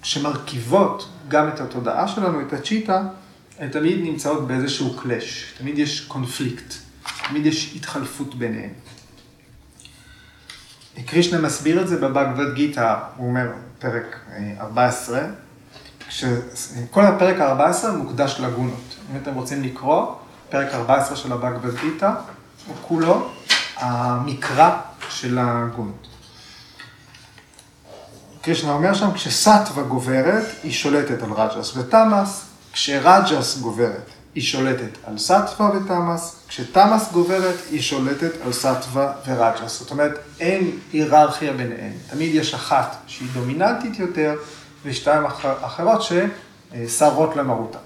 שמרכיבות 0.04 1.10
גם 1.28 1.48
את 1.48 1.60
התודעה 1.60 2.08
שלנו, 2.08 2.42
את 2.42 2.54
הצ'יטה, 2.54 3.04
הן 3.60 3.70
תמיד 3.70 4.00
נמצאות 4.02 4.48
באיזשהו 4.48 4.98
קלאש, 4.98 5.54
תמיד 5.58 5.78
יש 5.78 6.02
קונפליקט, 6.02 6.74
תמיד 7.30 7.46
יש 7.46 7.76
התחלפות 7.76 8.36
ביניהן. 8.36 8.70
קרישנה 11.06 11.42
מסביר 11.42 11.82
את 11.82 11.88
זה 11.88 11.98
בבגבד 11.98 12.54
גיטה, 12.54 13.00
הוא 13.18 13.28
אומר, 13.28 13.52
פרק 13.80 14.20
14, 14.60 15.20
אה, 15.20 15.28
כשכל 16.08 17.02
הפרק 17.02 17.40
ה-14 17.40 17.88
מוקדש 17.92 18.40
לגונות. 18.40 18.96
אם 19.12 19.18
אתם 19.24 19.34
רוצים 19.34 19.64
לקרוא, 19.64 20.06
פרק 20.50 20.74
14 20.74 21.18
של 21.18 21.34
הבגבד 21.34 21.80
גיטה, 21.82 22.16
הוא 22.68 22.76
כולו 22.82 23.30
המקרא 23.76 24.78
של 25.10 25.38
הגונות. 25.42 26.08
קרישנה 28.42 28.72
אומר 28.72 28.94
שם, 28.94 29.14
כשסטווה 29.14 29.84
גוברת, 29.84 30.46
היא 30.64 30.72
שולטת 30.72 31.24
על 31.24 31.34
רג'ס 31.34 31.78
ותמאס, 31.78 32.46
כשרג'ס 32.74 33.58
גוברת, 33.58 34.10
היא 34.36 34.44
שולטת 34.44 34.98
על 35.04 35.18
סטווה 35.18 35.70
ותמאס, 35.76 36.36
כשתמאס 36.48 37.12
גוברת, 37.12 37.56
היא 37.72 37.82
שולטת 37.82 38.32
על 38.46 38.54
סטווה 38.54 39.14
ורג'ס. 39.28 39.80
זאת 39.80 39.92
אומרת, 39.92 40.12
אין 40.40 40.80
היררכיה 40.94 41.54
ביניהן. 41.54 41.94
תמיד 42.10 42.36
יש 42.36 42.54
אחת 42.54 42.96
שהיא 43.08 43.30
דומיננטית 43.34 44.00
יותר, 44.00 44.36
ושתיים 44.86 45.24
אחרות 45.62 46.02
שסרות 46.02 47.36
למרותה. 47.36 47.78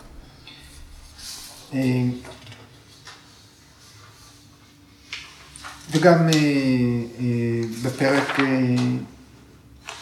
וגם 5.92 6.30
אה, 6.30 6.34
אה, 6.34 7.62
בפרק 7.84 8.40
אה, 8.40 8.46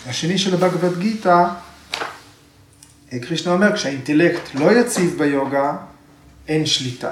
השני 0.06 0.38
של 0.38 0.54
הבגבד 0.54 1.00
גיתא, 1.00 1.46
קרישנה 3.22 3.54
אומר, 3.54 3.76
כשהאינטלקט 3.76 4.56
לא 4.56 4.72
יציב 4.72 5.16
ביוגה, 5.18 5.76
אין 6.48 6.66
שליטה. 6.66 7.12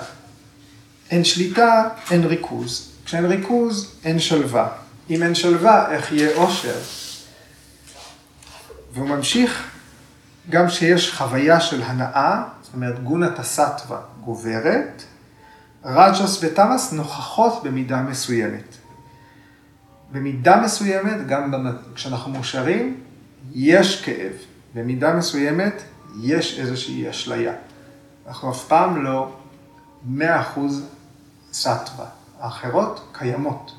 אין 1.11 1.23
שליטה, 1.23 1.89
אין 2.11 2.23
ריכוז. 2.23 2.91
כשאין 3.05 3.25
ריכוז, 3.25 3.95
אין 4.05 4.19
שלווה. 4.19 4.67
אם 5.09 5.23
אין 5.23 5.35
שלווה, 5.35 5.91
איך 5.91 6.11
יהיה 6.11 6.35
עושר? 6.35 6.79
והוא 8.93 9.07
ממשיך, 9.07 9.63
גם 10.49 10.69
שיש 10.69 11.13
חוויה 11.13 11.59
של 11.59 11.83
הנאה, 11.83 12.43
זאת 12.61 12.73
אומרת 12.73 13.03
גונת 13.03 13.39
הסטווה 13.39 13.99
גוברת, 14.23 15.03
רג'ס 15.85 16.43
ותמאס 16.43 16.93
נוכחות 16.93 17.63
במידה 17.63 18.01
מסוימת. 18.01 18.75
במידה 20.11 20.61
מסוימת, 20.61 21.27
גם 21.27 21.65
כשאנחנו 21.95 22.31
מאושרים, 22.31 22.99
יש 23.53 24.01
כאב. 24.05 24.31
במידה 24.73 25.13
מסוימת, 25.13 25.83
יש 26.21 26.59
איזושהי 26.59 27.09
אשליה. 27.09 27.53
אנחנו 28.27 28.51
אף 28.51 28.67
פעם 28.67 29.03
לא 29.03 29.35
מאה 30.05 30.41
אחוז 30.41 30.85
סטווה. 31.53 32.05
האחרות 32.39 33.07
קיימות, 33.11 33.71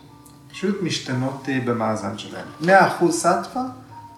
פשוט 0.51 0.83
משתנות 0.83 1.49
אה, 1.49 1.61
במאזן 1.65 2.19
שלהן. 2.19 2.47
מאה 2.61 2.87
אחוז 2.87 3.15
סטווה 3.19 3.65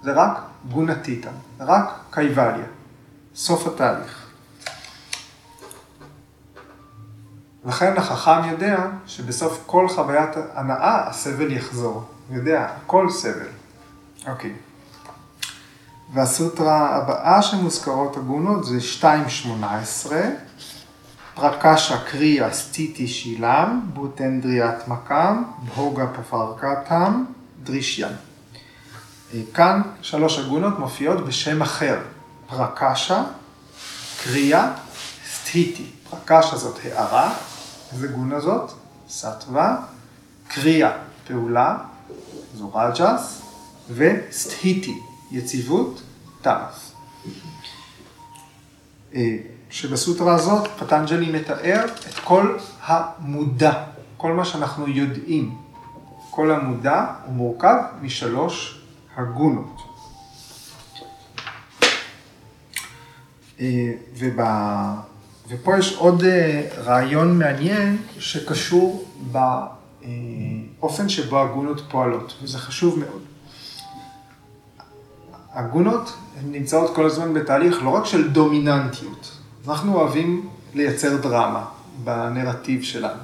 זה 0.03 0.13
רק 0.13 0.41
גונטיטה, 0.71 1.31
רק 1.61 2.01
קייבליה, 2.11 2.67
סוף 3.35 3.67
התהליך. 3.67 4.20
לכן 7.65 7.97
החכם 7.97 8.49
יודע 8.51 8.87
שבסוף 9.07 9.63
כל 9.67 9.89
חוויית 9.89 10.31
הנאה 10.55 11.09
הסבל 11.09 11.53
יחזור. 11.53 12.05
הוא 12.29 12.37
יודע, 12.37 12.69
הכל 12.77 13.11
סבל. 13.11 13.49
אוקיי. 14.27 14.53
והסוטרה 16.13 16.97
הבאה 16.97 17.43
שמוזכרות 17.43 18.17
הגונות 18.17 18.65
זה 18.65 18.79
2.18, 19.01 20.13
פרקשה 21.35 21.99
קריה 22.05 22.53
סטיטי 22.53 23.09
שילם, 23.09 23.81
בוטנדריית 23.95 24.89
מקם, 24.89 25.43
בהוגה 25.67 26.07
פפרקתם, 26.07 27.25
דרישיין. 27.63 28.13
כאן 29.55 29.83
שלוש 30.03 30.39
הגונות 30.39 30.79
מופיעות 30.79 31.27
בשם 31.27 31.63
אחר, 31.63 31.99
פרקשה, 32.47 33.23
קריה, 34.23 34.73
סטיטי. 35.33 35.91
פרקשה 36.11 36.57
זאת 36.57 36.79
הערה, 36.85 37.35
איזה 37.93 38.09
גונה 38.09 38.41
זאת? 38.41 38.71
סטווה, 39.09 39.77
קריה, 40.49 40.93
פעולה, 41.27 41.79
זו 42.55 42.75
רג'ס, 42.75 43.43
וסטיטי, 43.91 45.01
יציבות, 45.31 46.03
תמאס. 46.43 46.93
אה, 49.15 49.37
שבסוטרה 49.71 50.35
הזאת 50.35 50.69
פטנג'לי 50.79 51.41
מתאר 51.41 51.85
את 52.09 52.15
כל 52.25 52.57
המודע, 52.87 53.85
כל 54.17 54.33
מה 54.33 54.45
שאנחנו 54.45 54.89
יודעים. 54.89 55.59
כל 56.31 56.51
המודע 56.51 57.07
הוא 57.25 57.35
מורכב 57.35 57.77
משלוש 58.03 58.81
הגונות. 59.17 59.81
אה, 63.61 63.93
וב... 64.19 64.41
ופה 65.51 65.79
יש 65.79 65.97
עוד 65.97 66.25
אה, 66.25 66.69
רעיון 66.77 67.39
מעניין 67.39 67.97
שקשור 68.19 69.05
באופן 70.81 71.09
שבו 71.09 71.41
הגונות 71.43 71.83
פועלות, 71.91 72.35
וזה 72.43 72.59
חשוב 72.59 72.99
מאוד. 72.99 73.23
הגונות 75.53 76.17
נמצאות 76.45 76.95
כל 76.95 77.07
הזמן 77.07 77.35
בתהליך 77.35 77.83
לא 77.83 77.91
רק 77.91 78.05
של 78.07 78.31
דומיננטיות, 78.31 79.39
אנחנו 79.69 79.95
אוהבים 79.95 80.49
לייצר 80.75 81.17
דרמה 81.17 81.65
בנרטיב 82.05 82.83
שלנו. 82.83 83.21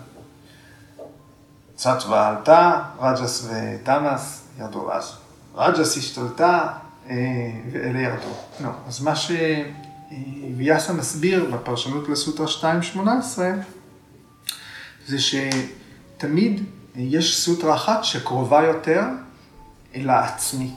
צ'אצ'ווה 1.77 2.29
עלתה, 2.29 2.83
רג'ס 3.01 3.49
ותמאס 3.51 4.43
ירדו 4.59 4.93
אז. 4.93 5.13
רג'ס 5.55 5.97
השתלטה 5.97 6.69
אה, 7.11 7.17
ואלה 7.73 8.01
ירדו. 8.01 8.35
לא, 8.61 8.71
אז 8.89 9.03
מה 9.03 9.17
שוויאסה 10.11 10.93
מסביר 10.93 11.51
בפרשנות 11.55 12.09
לסוטרה 12.09 12.47
2.18 12.47 12.99
זה 15.07 15.17
שתמיד 15.19 16.65
יש 16.95 17.45
סוטרה 17.45 17.75
אחת 17.75 18.05
שקרובה 18.05 18.63
יותר 18.63 19.03
אל 19.95 20.11
העצמי. 20.11 20.75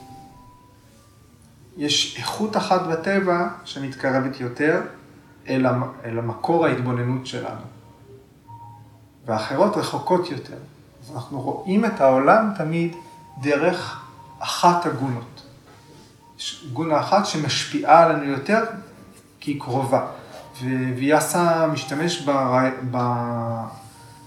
יש 1.76 2.16
איכות 2.18 2.56
אחת 2.56 2.80
בטבע 2.86 3.48
שמתקרבת 3.64 4.40
יותר 4.40 4.82
אל, 5.48 5.66
אל 6.04 6.18
המקור 6.18 6.66
ההתבוננות 6.66 7.26
שלנו. 7.26 7.60
ואחרות 9.26 9.76
רחוקות 9.76 10.30
יותר. 10.30 10.56
אז 11.02 11.14
אנחנו 11.14 11.40
רואים 11.40 11.84
את 11.84 12.00
העולם 12.00 12.50
תמיד 12.58 12.96
דרך 13.40 14.04
אחת 14.38 14.86
הגונות. 14.86 15.42
יש 16.38 16.66
גונה 16.72 17.00
אחת 17.00 17.26
שמשפיעה 17.26 18.04
עלינו 18.04 18.24
יותר 18.24 18.64
כי 19.40 19.50
היא 19.50 19.60
קרובה. 19.60 20.06
וויאסה 20.96 21.66
משתמש 21.66 22.26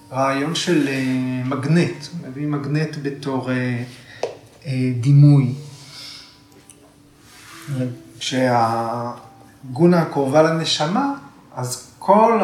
ברעיון 0.10 0.56
של 0.56 0.88
אה, 0.88 1.42
מגנט, 1.46 2.06
מביא 2.28 2.48
מגנט 2.48 2.98
בתור 3.02 3.52
אה, 3.52 3.84
אה, 4.66 4.92
דימוי. 5.00 5.54
כשהגונה 8.20 10.02
הקרובה 10.02 10.42
לנשמה, 10.42 11.14
אז 11.56 11.92
כל 12.00 12.40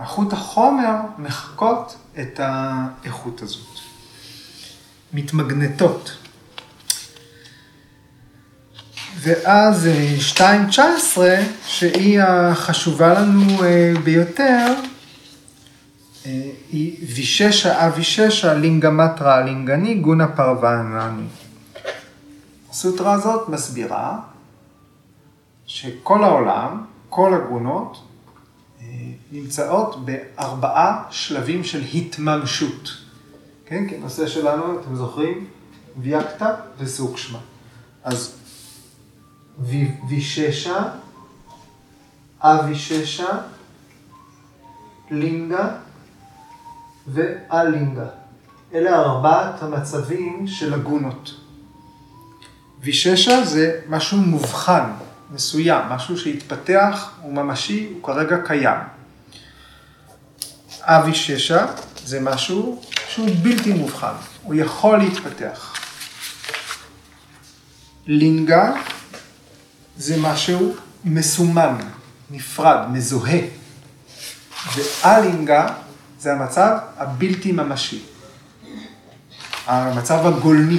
איכות 0.00 0.32
החומר 0.32 0.96
מחקות 1.18 1.96
את 2.20 2.40
האיכות 2.42 3.42
הזאת. 3.42 3.78
מתמגנטות. 5.12 6.23
ואז 9.20 9.88
2.19, 10.36 11.20
אה, 11.20 11.44
שהיא 11.66 12.20
החשובה 12.22 13.14
לנו 13.14 13.64
אה, 13.64 13.92
ביותר, 14.04 14.74
אה, 16.26 16.50
היא 16.72 17.06
ויששה 17.14 17.86
אביששה 17.86 18.54
לינגמטרה 18.54 19.40
לינגני 19.40 19.94
גונה 19.94 20.28
פרוונני. 20.28 21.26
הסוטרה 22.70 23.12
הזאת 23.12 23.48
מסבירה 23.48 24.18
שכל 25.66 26.24
העולם, 26.24 26.84
כל 27.08 27.34
הגונות, 27.34 27.98
נמצאות 29.32 30.04
בארבעה 30.04 31.02
שלבים 31.10 31.64
של 31.64 31.82
התממשות. 31.94 32.90
כן, 33.66 33.88
כי 33.88 33.96
הנושא 33.96 34.26
שלנו, 34.26 34.80
אתם 34.80 34.96
זוכרים? 34.96 35.46
ויאקטה 35.96 36.54
וסוקשמה. 36.78 37.38
אז 38.04 38.43
ויששה, 40.08 40.82
אביששה, 42.40 43.38
לינגה 45.10 45.68
ואלינגה. 47.06 48.06
אלה 48.74 48.98
ארבעת 48.98 49.62
המצבים 49.62 50.46
של 50.46 50.74
הגונות. 50.74 51.40
ויששה 52.80 53.44
זה 53.44 53.80
משהו 53.88 54.18
מובחן, 54.18 54.90
מסוים, 55.30 55.88
משהו 55.88 56.18
שהתפתח, 56.18 57.10
הוא 57.20 57.32
ממשי, 57.32 57.88
הוא 57.94 58.02
כרגע 58.02 58.36
קיים. 58.44 58.80
אביששה 60.82 61.66
זה 62.04 62.20
משהו 62.20 62.82
שהוא 63.08 63.28
בלתי 63.42 63.72
מובחן, 63.72 64.14
הוא 64.42 64.54
יכול 64.54 64.98
להתפתח. 64.98 65.74
לינגה 68.06 68.72
זה 69.96 70.16
משהו 70.20 70.74
מסומן, 71.04 71.76
נפרד, 72.30 72.78
מזוהה. 72.92 73.38
ואלינגה 74.76 75.66
זה 76.20 76.32
המצב 76.32 76.76
הבלתי 76.96 77.52
ממשי, 77.52 78.02
המצב 79.66 80.26
הגולמי. 80.26 80.78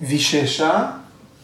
ויששה 0.00 0.90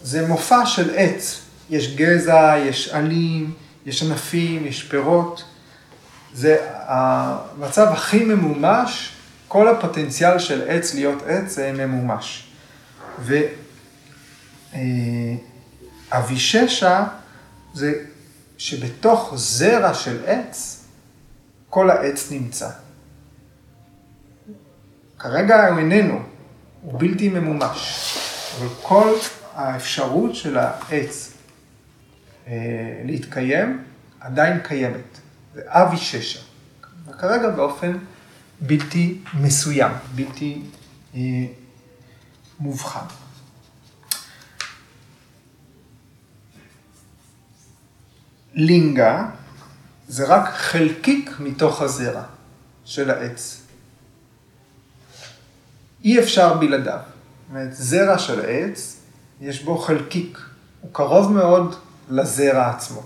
זה 0.03 0.29
מופע 0.29 0.67
של 0.67 0.95
עץ, 0.97 1.41
יש 1.71 1.97
גזע, 1.97 2.55
יש 2.59 2.89
עלים, 2.89 3.55
יש 3.87 4.03
ענפים, 4.03 4.67
יש 4.67 4.83
פירות. 4.83 5.45
זה 6.35 6.57
המצב 6.71 7.87
הכי 7.93 8.25
ממומש, 8.25 9.11
כל 9.49 9.69
הפוטנציאל 9.69 10.39
של 10.39 10.63
עץ 10.69 10.95
להיות 10.95 11.23
עץ 11.27 11.55
זה 11.55 11.73
ממומש. 11.73 12.45
ואביששה 13.25 13.64
אה, 14.75 14.81
זה 17.75 18.05
שבתוך 18.59 19.33
זרע 19.37 19.95
של 19.95 20.25
עץ, 20.27 20.85
כל 21.71 21.91
העץ 21.91 22.31
נמצא. 22.31 22.71
כרגע 25.19 25.69
הוא 25.69 25.79
איננו, 25.79 26.23
הוא 26.83 27.01
בלתי 27.01 27.29
ממומש, 27.29 28.15
אבל 28.59 28.69
כל 28.83 29.15
האפשרות 29.55 30.35
של 30.35 30.59
העץ 30.59 31.33
אה, 32.47 32.53
להתקיים 33.05 33.85
עדיין 34.21 34.61
קיימת. 34.61 35.21
זה 35.55 35.63
אבי 35.67 35.97
ששה. 35.97 36.41
וכרגע 37.09 37.51
באופן 37.51 37.99
בלתי 38.61 39.19
מסוים, 39.35 39.93
בלתי 40.15 40.63
אה, 41.15 41.21
מובחן. 42.61 43.24
לינגה 48.55 49.27
זה 50.09 50.27
רק 50.27 50.49
חלקיק 50.55 51.31
מתוך 51.41 51.83
הזרע 51.83 52.23
של 52.85 53.11
העץ. 53.11 53.61
אי 56.05 56.19
אפשר 56.19 56.55
בלעדיו. 56.55 56.99
זאת 56.99 57.51
אומרת, 57.51 57.73
זרע 57.73 58.19
של 58.19 58.41
עץ, 58.49 59.01
יש 59.41 59.63
בו 59.63 59.79
חלקיק. 59.79 60.39
הוא 60.81 60.91
קרוב 60.93 61.33
מאוד 61.33 61.75
לזרע 62.11 62.71
עצמו. 62.71 63.03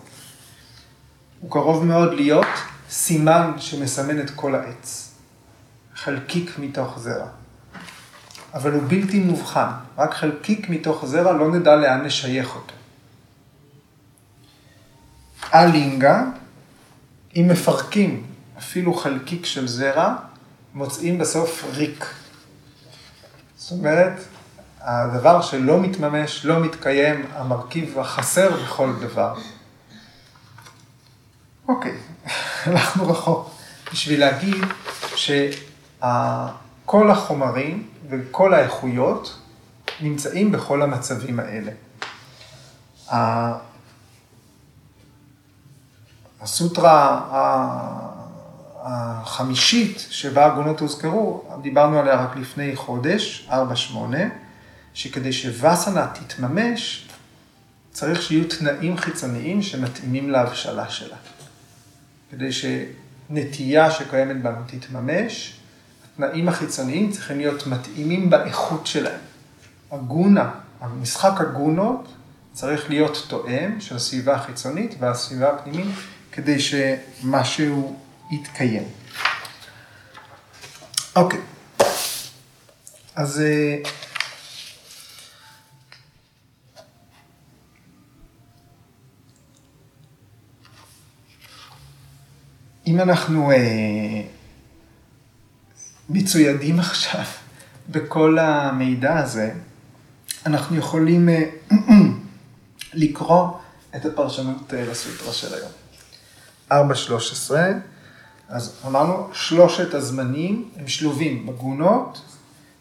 הוא 1.40 1.50
קרוב 1.50 1.84
מאוד 1.84 2.14
להיות 2.14 2.46
סימן 2.90 3.52
שמסמן 3.58 4.20
את 4.20 4.30
כל 4.30 4.54
העץ. 4.54 5.14
חלקיק 5.94 6.58
מתוך 6.58 6.98
זרע. 6.98 7.28
אבל 8.54 8.72
הוא 8.72 8.82
בלתי 8.88 9.18
מובחן, 9.18 9.68
רק 9.98 10.14
חלקיק 10.14 10.70
מתוך 10.70 11.06
זרע, 11.06 11.32
לא 11.32 11.50
נדע 11.50 11.76
לאן 11.76 12.02
נשייך 12.04 12.54
אותו. 12.54 12.74
אלינגה, 15.54 16.24
אם 17.36 17.48
מפרקים 17.48 18.26
אפילו 18.58 18.94
חלקיק 18.94 19.46
של 19.46 19.68
זרע, 19.68 20.14
מוצאים 20.74 21.18
בסוף 21.18 21.64
ריק. 21.72 22.06
זאת 23.56 23.70
אומרת, 23.78 24.20
הדבר 24.80 25.42
שלא 25.42 25.80
מתממש, 25.80 26.44
לא 26.44 26.60
מתקיים, 26.60 27.26
המרכיב 27.32 27.98
החסר 27.98 28.62
בכל 28.62 28.92
דבר. 29.00 29.34
אוקיי, 31.68 31.96
הלכנו 32.66 33.08
רחוק 33.08 33.50
בשביל 33.92 34.20
להגיד 34.20 34.64
שכל 35.16 37.10
החומרים 37.10 37.88
וכל 38.08 38.54
האיכויות 38.54 39.38
נמצאים 40.00 40.52
בכל 40.52 40.82
המצבים 40.82 41.40
האלה. 41.40 41.72
הסוטרה 46.40 47.20
החמישית 48.82 50.06
שבה 50.10 50.46
הגונות 50.46 50.80
הוזכרו, 50.80 51.44
דיברנו 51.62 51.98
עליה 51.98 52.24
רק 52.24 52.36
לפני 52.36 52.76
חודש, 52.76 53.48
4-8, 53.50 53.52
שכדי 54.94 55.32
שווסנה 55.32 56.06
תתממש, 56.06 57.08
צריך 57.92 58.22
שיהיו 58.22 58.48
תנאים 58.48 58.96
חיצוניים 58.96 59.62
שמתאימים 59.62 60.30
להבשלה 60.30 60.88
שלה. 60.90 61.16
כדי 62.30 62.48
שנטייה 62.52 63.90
שקיימת 63.90 64.42
בנו 64.42 64.60
תתממש, 64.66 65.60
התנאים 66.14 66.48
החיצוניים 66.48 67.10
צריכים 67.10 67.38
להיות 67.38 67.66
מתאימים 67.66 68.30
באיכות 68.30 68.86
שלהם. 68.86 69.20
הגונה, 69.92 70.50
המשחק 70.80 71.40
הגונות 71.40 72.08
צריך 72.52 72.90
להיות 72.90 73.26
תואם 73.28 73.80
של 73.80 73.96
הסביבה 73.96 74.34
החיצונית 74.34 74.94
והסביבה 74.98 75.50
הפנימית 75.50 75.94
כדי 76.38 76.56
שמשהו 76.60 77.96
יתקיים. 78.30 78.82
אוקיי, 81.16 81.40
אז 83.14 83.40
אה, 83.40 83.76
אם 92.86 93.00
אנחנו 93.00 93.50
אה, 93.50 93.56
מצוידים 96.08 96.80
עכשיו 96.90 97.24
בכל 97.88 98.38
המידע 98.38 99.18
הזה, 99.18 99.52
אנחנו 100.46 100.76
יכולים 100.76 101.28
אה, 101.28 101.44
לקרוא 102.92 103.48
את 103.96 104.06
הפרשנות 104.06 104.74
אה, 104.74 104.84
לסוטרה 104.86 105.32
של 105.32 105.54
היום. 105.54 105.87
4.13, 106.72 106.74
אז 108.48 108.80
אמרנו, 108.86 109.28
שלושת 109.32 109.94
הזמנים 109.94 110.70
הם 110.76 110.88
שלובים 110.88 111.46
בגונות 111.46 112.20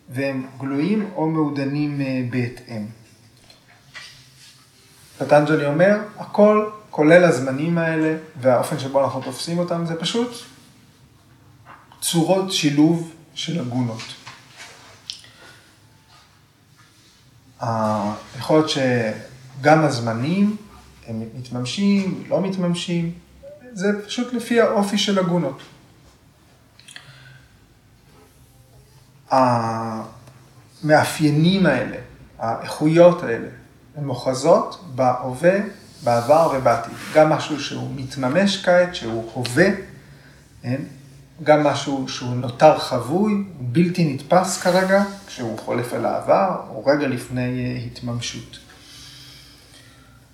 והם 0.09 0.47
גלויים 0.57 1.09
או 1.15 1.29
מעודנים 1.29 2.01
אה, 2.01 2.21
בהתאם. 2.29 2.85
פטנג'לי 5.17 5.65
אומר, 5.65 5.97
הכל 6.17 6.69
כולל 6.89 7.23
הזמנים 7.23 7.77
האלה 7.77 8.17
והאופן 8.41 8.79
שבו 8.79 9.03
אנחנו 9.03 9.21
תופסים 9.21 9.57
אותם, 9.57 9.85
זה 9.85 9.95
פשוט 9.95 10.31
צורות 12.01 12.51
שילוב 12.51 13.11
של 13.33 13.59
הגונות. 13.59 14.01
יכול 18.37 18.57
להיות 18.57 18.69
שגם 18.69 19.83
הזמנים 19.83 20.57
הם 21.07 21.23
מתממשים, 21.35 22.23
לא 22.29 22.41
מתממשים, 22.41 23.13
זה 23.73 24.05
פשוט 24.05 24.33
לפי 24.33 24.61
האופי 24.61 24.97
של 24.97 25.19
הגונות. 25.19 25.61
המאפיינים 30.83 31.65
האלה, 31.65 31.97
האיכויות 32.39 33.23
האלה, 33.23 33.47
הן 33.95 34.05
מוכרזות 34.05 34.83
בהווה 34.95 35.59
בעבר 36.03 36.53
ובעתיד. 36.57 36.93
גם 37.13 37.29
משהו 37.29 37.59
שהוא 37.59 37.91
מתממש 37.95 38.65
כעת, 38.65 38.95
שהוא 38.95 39.31
הווה, 39.33 39.67
כן? 40.61 40.81
גם 41.43 41.63
משהו 41.63 42.09
שהוא 42.09 42.35
נותר 42.35 42.79
חבוי, 42.79 43.43
בלתי 43.59 44.13
נתפס 44.13 44.61
כרגע, 44.61 45.03
כשהוא 45.27 45.59
חולף 45.59 45.93
אל 45.93 46.05
העבר, 46.05 46.61
או 46.69 46.85
רגע 46.85 47.07
לפני 47.07 47.41
אה, 47.41 47.81
התממשות. 47.85 48.57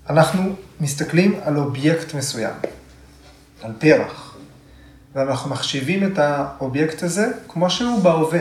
אנחנו 0.10 0.56
מסתכלים 0.80 1.40
על 1.44 1.58
אובייקט 1.58 2.14
מסוים, 2.14 2.54
על 3.64 3.72
פרח, 3.80 4.38
ואנחנו 5.16 5.50
מחשיבים 5.50 6.04
את 6.04 6.18
האובייקט 6.18 7.04
הזה 7.04 7.32
כמו 7.48 7.70
שהוא 7.70 8.04
בהווה. 8.04 8.40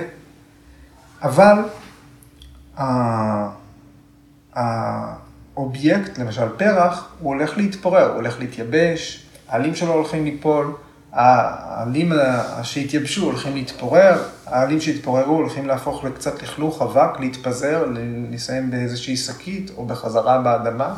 אבל 1.23 1.59
אובייקט, 5.57 6.19
למשל 6.19 6.49
פרח, 6.57 7.09
הוא 7.19 7.35
הולך 7.35 7.57
להתפורר, 7.57 8.07
הוא 8.07 8.15
הולך 8.15 8.39
להתייבש, 8.39 9.27
העלים 9.49 9.75
שלו 9.75 9.93
הולכים 9.93 10.25
ליפול, 10.25 10.75
העלים 11.13 12.13
שהתייבשו 12.63 13.25
הולכים 13.25 13.55
להתפורר, 13.55 14.23
העלים 14.47 14.81
שהתפוררו 14.81 15.35
הולכים 15.37 15.67
להפוך 15.67 16.05
לקצת 16.05 16.43
לכלוך 16.43 16.83
אבק, 16.83 17.21
להתפזר, 17.21 17.87
לסיים 18.31 18.71
באיזושהי 18.71 19.17
שקית 19.17 19.71
או 19.77 19.87
בחזרה 19.87 20.39
באדמה. 20.39 20.95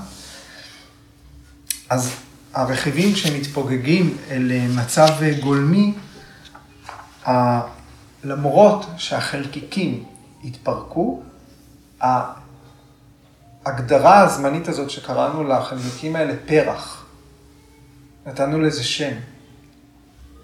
אז 1.91 2.15
הרכיבים 2.55 3.17
שמתפוגגים 3.17 4.17
אל 4.31 4.53
מצב 4.77 5.09
גולמי, 5.41 5.95
למרות 8.25 8.87
שהחלקיקים 8.97 10.05
התפרקו, 10.45 11.23
ההגדרה 13.65 14.21
הזמנית 14.21 14.69
הזאת 14.69 14.91
שקראנו 14.91 15.45
לחלקיקים 15.45 16.17
האלה 16.17 16.35
פרח, 16.47 17.05
נתנו 18.27 18.61
לזה 18.61 18.85
שם. 18.85 19.15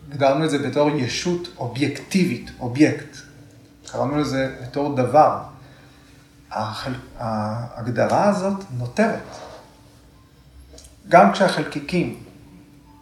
הגדרנו 0.09 0.45
את 0.45 0.51
זה 0.51 0.59
בתור 0.59 0.91
ישות 0.91 1.49
אובייקטיבית, 1.59 2.51
אובייקט. 2.61 3.17
קראנו 3.87 4.19
לזה 4.19 4.57
בתור 4.63 4.97
דבר. 4.97 5.39
ההגדרה 7.19 8.29
הזאת 8.29 8.65
נותרת. 8.79 9.50
גם 11.09 11.33
כשהחלקיקים 11.33 12.17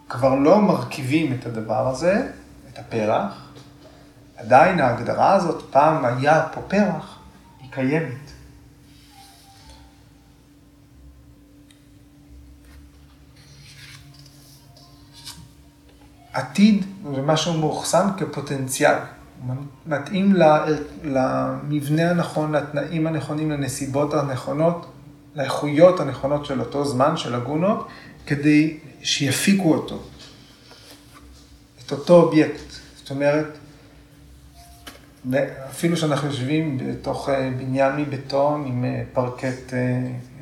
כבר 0.09 0.35
לא 0.35 0.61
מרכיבים 0.63 1.33
את 1.33 1.47
הדבר 1.47 1.89
הזה, 1.89 2.31
את 2.73 2.79
הפרח, 2.79 3.53
עדיין 4.37 4.81
ההגדרה 4.81 5.33
הזאת, 5.33 5.65
פעם 5.71 6.05
היה 6.05 6.47
פה 6.53 6.61
פרח, 6.69 7.19
היא 7.61 7.71
קיימת. 7.73 8.31
עתיד 16.33 16.85
זה 17.15 17.23
משהו 17.23 17.59
מאוחסן 17.59 18.09
כפוטנציאל. 18.17 18.99
מתאים 19.87 20.35
למבנה 21.05 22.11
הנכון, 22.11 22.53
לתנאים 22.55 23.07
הנכונים, 23.07 23.51
לנסיבות 23.51 24.15
הנכונות, 24.15 24.87
לאיכויות 25.39 26.01
הנכונות 26.01 26.47
של 26.47 26.61
אותו 26.61 26.85
זמן, 26.85 27.17
של 27.17 27.35
הגונות, 27.35 27.89
כדי 28.27 28.79
שיפיקו 29.03 29.75
אותו. 29.75 30.03
את 31.87 31.93
אותו 31.93 32.15
אובייקט. 32.15 32.73
זאת 32.97 33.11
אומרת, 33.11 33.59
אפילו 35.71 35.97
שאנחנו 35.97 36.29
יושבים 36.29 36.79
בתוך 36.79 37.29
אה, 37.29 37.51
בניין 37.59 37.97
מבטון 37.97 38.65
עם 38.67 38.85
אה, 38.85 39.03
פרקט 39.13 39.75
אה, 39.75 39.79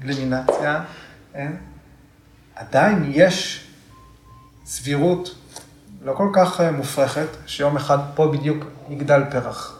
למינציה, 0.04 0.84
עדיין 2.54 3.10
יש 3.14 3.66
סבירות 4.64 5.34
לא 6.02 6.12
כל 6.12 6.28
כך 6.32 6.60
מופרכת, 6.60 7.28
שיום 7.46 7.76
אחד 7.76 7.98
פה 8.14 8.32
בדיוק 8.32 8.64
יגדל 8.88 9.22
פרח. 9.30 9.78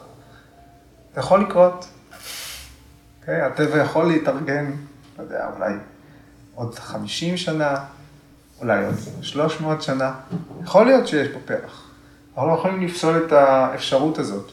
זה 1.13 1.19
יכול 1.19 1.41
לקרות. 1.41 1.83
Okay, 1.83 1.87
אוקיי? 3.21 3.41
הטבע 3.41 3.77
יכול 3.77 4.07
להתארגן, 4.07 4.71
לא 5.17 5.23
יודע, 5.23 5.49
אולי 5.55 5.73
עוד 6.55 6.79
50 6.79 7.37
שנה, 7.37 7.85
אולי 8.61 8.85
עוד 8.85 8.95
300 9.21 9.81
שנה. 9.81 10.13
יכול 10.63 10.85
להיות 10.85 11.07
שיש 11.07 11.27
פה 11.27 11.39
פרח. 11.45 11.83
אנחנו 12.33 12.49
לא 12.49 12.57
יכולים 12.59 12.87
לפסול 12.87 13.23
את 13.25 13.31
האפשרות 13.31 14.17
הזאת. 14.17 14.51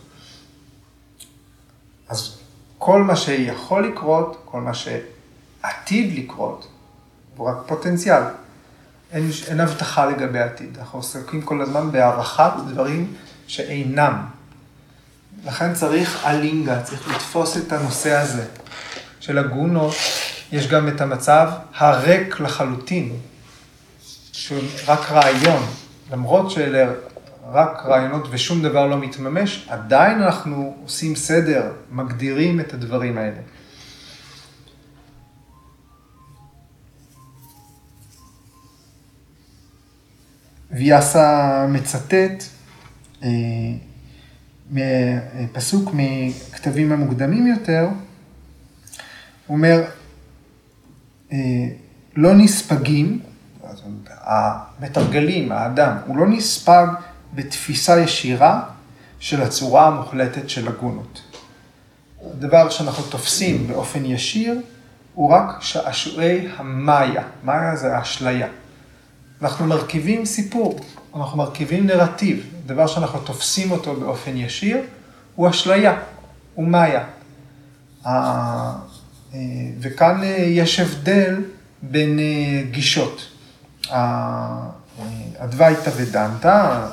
אז 2.09 2.39
כל 2.79 3.03
מה 3.03 3.17
שיכול 3.17 3.89
לקרות, 3.89 4.43
כל 4.45 4.61
מה 4.61 4.73
שעתיד 4.75 6.19
לקרות, 6.19 6.69
הוא 7.37 7.49
רק 7.49 7.57
פוטנציאל. 7.67 8.23
אין, 9.12 9.31
אין 9.47 9.61
הבטחה 9.61 10.07
לגבי 10.07 10.39
העתיד. 10.39 10.79
אנחנו 10.79 10.99
עוסקים 10.99 11.43
כל 11.43 11.61
הזמן 11.61 11.93
בהערכת 11.93 12.53
דברים 12.69 13.15
שאינם. 13.47 14.27
לכן 15.45 15.75
צריך 15.75 16.27
אלינגה, 16.27 16.83
צריך 16.83 17.15
לתפוס 17.15 17.57
את 17.57 17.73
הנושא 17.73 18.12
הזה 18.12 18.47
של 19.21 19.39
הגונות. 19.39 19.95
יש 20.55 20.68
גם 20.68 20.88
את 20.88 21.00
המצב 21.00 21.50
הריק 21.76 22.40
לחלוטין, 22.40 23.16
שהוא 24.32 24.61
רק 24.86 25.11
רעיון. 25.11 25.62
למרות 26.12 26.50
שאלה 26.50 26.92
רק 27.52 27.82
רעיונות 27.86 28.28
ושום 28.30 28.62
דבר 28.62 28.86
לא 28.86 28.98
מתממש, 28.98 29.66
עדיין 29.68 30.22
אנחנו 30.22 30.76
עושים 30.82 31.16
סדר, 31.16 31.72
מגדירים 31.90 32.61
את 32.61 32.74
הדברים 32.74 33.18
האלה. 33.18 33.40
ויאסה 40.70 41.66
מצטט 41.68 42.44
אה, 43.22 43.28
פסוק 45.52 45.90
מכתבים 45.94 46.92
המוקדמים 46.92 47.46
יותר, 47.46 47.88
הוא 49.46 49.57
אומר, 49.57 49.84
לא 52.16 52.35
נספגים, 52.35 53.20
המתרגלים, 54.20 55.53
האדם, 55.53 55.97
הוא 56.07 56.16
לא 56.16 56.27
נספג 56.29 56.87
בתפיסה 57.35 58.01
ישירה 58.01 58.62
של 59.18 59.43
הצורה 59.43 59.87
המוחלטת 59.87 60.49
של 60.49 60.68
הגונות. 60.68 61.22
הדבר 62.31 62.70
שאנחנו 62.70 63.05
תופסים 63.05 63.66
באופן 63.66 64.05
ישיר 64.05 64.61
הוא 65.14 65.31
רק 65.31 65.57
שעשועי 65.61 66.49
המאיה. 66.57 67.22
מאיה 67.45 67.77
זה 67.77 67.97
האשליה. 67.97 68.49
אנחנו 69.43 69.66
מרכיבים 69.66 70.25
סיפור, 70.25 70.81
אנחנו 71.16 71.39
מרכיבים 71.39 71.87
נרטיב, 71.87 72.47
דבר 72.66 72.87
שאנחנו 72.87 73.18
תופסים 73.18 73.70
אותו 73.70 73.95
באופן 73.95 74.37
ישיר, 74.37 74.79
הוא 75.35 75.51
אשליה, 75.51 76.01
הוא 76.55 76.68
מאיה. 76.68 77.05
אה, 79.35 79.41
וכאן 79.80 80.22
אה, 80.22 80.28
יש 80.28 80.80
הבדל 80.80 81.43
בין 81.82 82.18
אה, 82.18 82.62
גישות. 82.70 83.30
הדווייתא 85.39 85.91
ודנתא, 85.97 86.87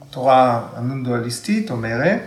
התורה 0.00 0.62
הנונדואליסטית 0.76 1.70
אומרת 1.70 2.20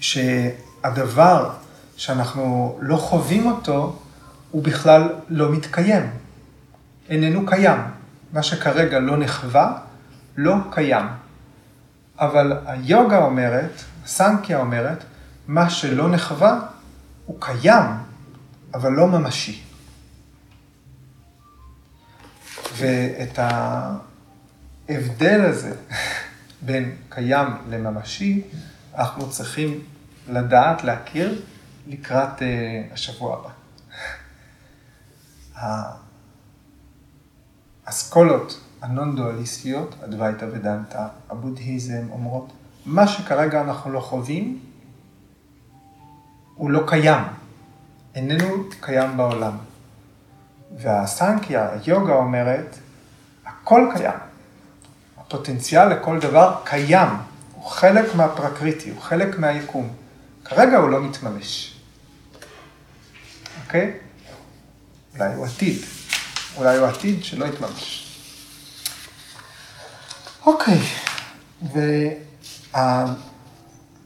שהדבר 0.00 1.50
שאנחנו 1.96 2.78
לא 2.80 2.96
חווים 2.96 3.46
אותו, 3.46 3.98
הוא 4.50 4.62
בכלל 4.62 5.08
לא 5.28 5.52
מתקיים. 5.52 6.10
איננו 7.08 7.46
קיים. 7.46 7.80
מה 8.32 8.42
שכרגע 8.42 8.98
לא 8.98 9.16
נחווה, 9.16 9.78
לא 10.36 10.54
קיים. 10.70 11.06
אבל 12.18 12.58
היוגה 12.66 13.18
אומרת, 13.18 13.82
הסנקיה 14.04 14.58
אומרת, 14.58 15.04
מה 15.48 15.70
שלא 15.70 16.08
נחווה 16.08 16.60
הוא 17.26 17.36
קיים, 17.40 17.84
אבל 18.74 18.92
לא 18.92 19.06
ממשי. 19.08 19.62
ואת 22.76 23.38
ההבדל 24.88 25.40
הזה 25.40 25.76
בין 26.66 26.96
קיים 27.08 27.48
לממשי, 27.70 28.42
אנחנו 28.94 29.30
צריכים 29.30 29.84
לדעת, 30.28 30.84
להכיר, 30.84 31.42
לקראת 31.86 32.38
uh, 32.38 32.42
השבוע 32.92 33.36
הבא. 33.36 33.50
האסכולות 37.86 38.60
הנון-דואליסטיות, 38.82 39.94
אדווייתא 40.04 40.44
ודנתא, 40.52 41.06
הבודהיזם, 41.30 42.06
אומרות, 42.10 42.52
מה 42.86 43.08
שכרגע 43.08 43.60
אנחנו 43.60 43.92
לא 43.92 44.00
חווים, 44.00 44.60
הוא 46.56 46.70
לא 46.70 46.82
קיים, 46.86 47.24
איננו 48.14 48.64
קיים 48.80 49.16
בעולם. 49.16 49.56
והסנקיה, 50.78 51.68
היוגה 51.72 52.12
אומרת, 52.12 52.78
הכל 53.46 53.90
קיים. 53.96 54.18
הפוטנציאל 55.18 55.88
לכל 55.88 56.18
דבר 56.18 56.54
קיים, 56.64 57.08
הוא 57.54 57.64
חלק 57.64 58.14
מהפרקריטי, 58.14 58.90
הוא 58.90 59.00
חלק 59.00 59.38
מהיקום. 59.38 59.92
כרגע 60.44 60.76
הוא 60.76 60.90
לא 60.90 61.02
מתממש. 61.02 61.76
אוקיי? 63.64 63.92
אולי 65.14 65.34
הוא 65.34 65.46
עתיד. 65.46 65.78
אולי 66.56 66.76
הוא 66.76 66.86
עתיד 66.86 67.24
שלא 67.24 67.44
יתממש. 67.44 68.02
אוקיי, 70.46 70.78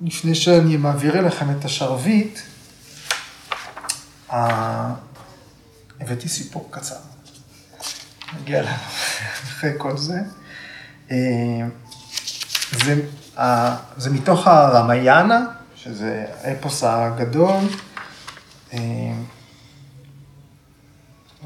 ולפני 0.02 0.34
שאני 0.34 0.76
מעביר 0.76 1.18
אליכם 1.18 1.50
את 1.50 1.64
השרביט, 1.64 2.38
הבאתי 6.00 6.28
סיפור 6.28 6.68
קצר. 6.70 6.96
נגיע 8.40 8.60
אליו 8.60 8.72
אחרי 9.42 9.70
כל 9.78 9.96
זה. 9.96 10.20
אה, 11.10 11.16
זה, 12.72 13.02
זה 13.96 14.10
מתוך 14.10 14.46
הרמיינה, 14.46 15.46
שזה 15.76 16.26
האפוס 16.42 16.84
הגדול. 16.84 17.60
אה, 18.72 18.78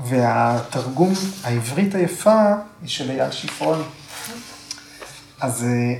והתרגום 0.04 1.12
העברית 1.44 1.94
היפה 1.94 2.54
היא 2.82 2.88
של 2.88 3.10
אייל 3.10 3.30
שפרון. 3.30 3.82
אז 5.40 5.64
אה, 5.64 5.94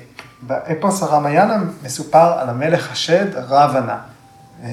באפוס 0.47 1.03
הרמיאנה 1.03 1.57
מסופר 1.83 2.39
על 2.39 2.49
המלך 2.49 2.93
השד 2.93 3.37
רוונה, 3.37 3.99
אה, 4.63 4.69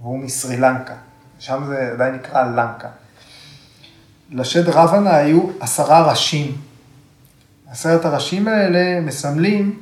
והוא 0.00 0.18
מסרי 0.18 0.56
לנקה, 0.56 0.94
שם 1.38 1.64
זה 1.66 1.90
עדיין 1.92 2.14
נקרא 2.14 2.42
לנקה. 2.42 2.88
לשד 4.30 4.68
רוונה 4.68 5.16
היו 5.16 5.50
עשרה 5.60 6.10
ראשים. 6.10 6.56
עשרת 7.70 8.04
הראשים 8.04 8.48
האלה 8.48 9.00
מסמלים 9.00 9.80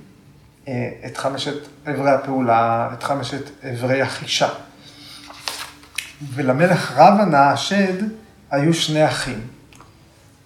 אה, 0.69 0.91
את 1.07 1.17
חמשת 1.17 1.57
אברי 1.91 2.11
הפעולה, 2.11 2.89
את 2.93 3.03
חמשת 3.03 3.65
אברי 3.65 4.03
החישה. 4.03 4.49
ולמלך 6.35 6.93
רוונה 6.99 7.51
השד 7.51 8.05
היו 8.51 8.75
שני 8.75 9.07
אחים. 9.07 9.41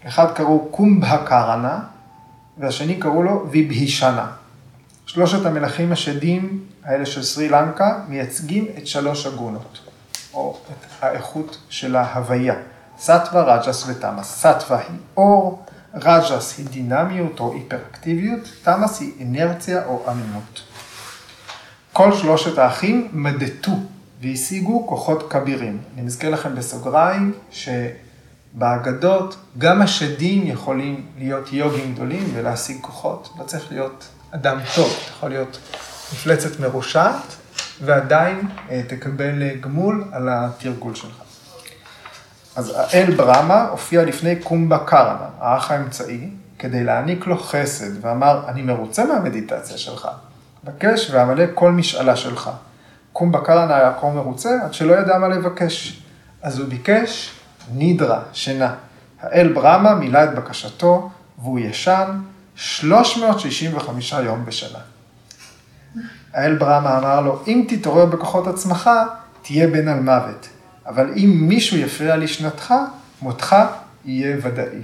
אחד 0.06 0.32
קראו 0.34 0.68
קומבה 0.70 1.18
קרנה, 1.26 1.78
והשני 2.58 2.96
קראו 2.96 3.22
לו 3.22 3.46
ויבהישנה. 3.50 4.26
שלושת 5.06 5.46
המלכים 5.46 5.92
השדים 5.92 6.64
האלה 6.84 7.06
של 7.06 7.22
סרי 7.22 7.48
לנקה 7.48 7.98
מייצגים 8.08 8.66
את 8.78 8.86
שלוש 8.86 9.26
הגונות, 9.26 9.78
או 10.34 10.58
את 10.68 11.04
האיכות 11.04 11.58
של 11.68 11.96
ההוויה. 11.96 12.54
סטווה, 12.98 13.42
רג'ס 13.42 13.88
ותמאס. 13.88 14.38
סטווה 14.38 14.78
היא 14.78 14.98
אור, 15.16 15.64
רג'ס 15.94 16.58
היא 16.58 16.66
דינמיות 16.66 17.40
או 17.40 17.52
היפראקטיביות, 17.52 18.40
תמאס 18.62 19.00
היא 19.00 19.12
אנרציה 19.20 19.84
או 19.86 20.04
עמימות. 20.10 20.62
כל 21.92 22.16
שלושת 22.16 22.58
האחים 22.58 23.08
מדדו 23.12 23.78
והשיגו 24.22 24.86
כוחות 24.86 25.30
כבירים. 25.30 25.78
אני 25.94 26.02
מזכיר 26.02 26.30
לכם 26.30 26.54
בסוגריים 26.54 27.32
שבאגדות 28.54 29.36
גם 29.58 29.82
השדים 29.82 30.46
יכולים 30.46 31.06
להיות 31.18 31.52
יוגים 31.52 31.94
גדולים 31.94 32.30
ולהשיג 32.34 32.76
כוחות. 32.80 33.28
לא 33.38 33.44
צריך 33.44 33.72
להיות 33.72 34.08
אדם 34.30 34.58
טוב, 34.74 34.96
אתה 35.02 35.10
יכול 35.10 35.28
להיות 35.28 35.58
מפלצת 36.12 36.60
מרושעת 36.60 37.36
ועדיין 37.84 38.48
אה, 38.70 38.82
תקבל 38.88 39.42
אה, 39.42 39.54
גמול 39.60 40.04
על 40.12 40.28
התרגול 40.30 40.94
שלך. 40.94 41.22
אז 42.56 42.72
האל 42.76 43.14
ברמה 43.16 43.68
הופיע 43.68 44.04
לפני 44.04 44.36
קומבה 44.36 44.78
קרנה, 44.78 45.26
האח 45.38 45.70
האמצעי, 45.70 46.30
כדי 46.58 46.84
להעניק 46.84 47.26
לו 47.26 47.38
חסד, 47.38 48.04
ואמר, 48.04 48.42
אני 48.48 48.62
מרוצה 48.62 49.04
מהמדיטציה 49.04 49.78
שלך, 49.78 50.08
בקש 50.64 51.10
ואמלא 51.10 51.44
כל 51.54 51.72
משאלה 51.72 52.16
שלך. 52.16 52.50
קומבה 53.12 53.40
קרנה 53.40 53.76
היה 53.76 53.92
כה 54.00 54.10
מרוצה, 54.10 54.50
עד 54.64 54.74
שלא 54.74 54.94
ידע 54.94 55.18
מה 55.18 55.28
לבקש. 55.28 56.02
אז 56.42 56.58
הוא 56.58 56.68
ביקש 56.68 57.41
נידרה, 57.74 58.20
שינה. 58.32 58.74
האל 59.20 59.52
ברמה 59.52 59.94
מילא 59.94 60.24
את 60.24 60.34
בקשתו, 60.34 61.10
והוא 61.38 61.58
ישן 61.58 62.20
365 62.56 64.12
יום 64.12 64.44
בשנה. 64.44 64.78
האל 66.32 66.56
ברמה 66.56 66.98
אמר 66.98 67.20
לו, 67.20 67.42
אם 67.46 67.64
תתעורר 67.68 68.06
בכוחות 68.06 68.46
עצמך, 68.46 68.90
תהיה 69.42 69.66
בן 69.66 69.88
על 69.88 70.00
מוות. 70.00 70.48
אבל 70.86 71.10
אם 71.16 71.36
מישהו 71.48 71.76
יפריע 71.76 72.16
לשנתך, 72.16 72.74
מותך 73.22 73.56
יהיה 74.04 74.36
ודאי. 74.42 74.82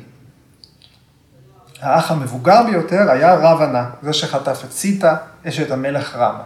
האח 1.80 2.10
המבוגר 2.10 2.62
ביותר 2.70 3.10
היה 3.10 3.34
רבנה, 3.34 3.90
זה 4.02 4.12
שחטף 4.12 4.62
את 4.64 4.72
סיטה, 4.72 5.16
אשת 5.48 5.70
המלך 5.70 6.16
רמה. 6.16 6.42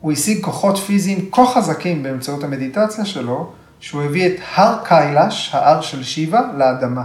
הוא 0.00 0.12
השיג 0.12 0.44
כוחות 0.44 0.78
פיזיים 0.78 1.30
כה 1.32 1.46
חזקים 1.46 2.02
באמצעות 2.02 2.44
המדיטציה 2.44 3.04
שלו, 3.04 3.52
שהוא 3.80 4.02
הביא 4.02 4.26
את 4.26 4.40
הר 4.54 4.76
קיילש, 4.84 5.54
ההר 5.54 5.80
של 5.80 6.04
שיבה, 6.04 6.40
לאדמה. 6.56 7.04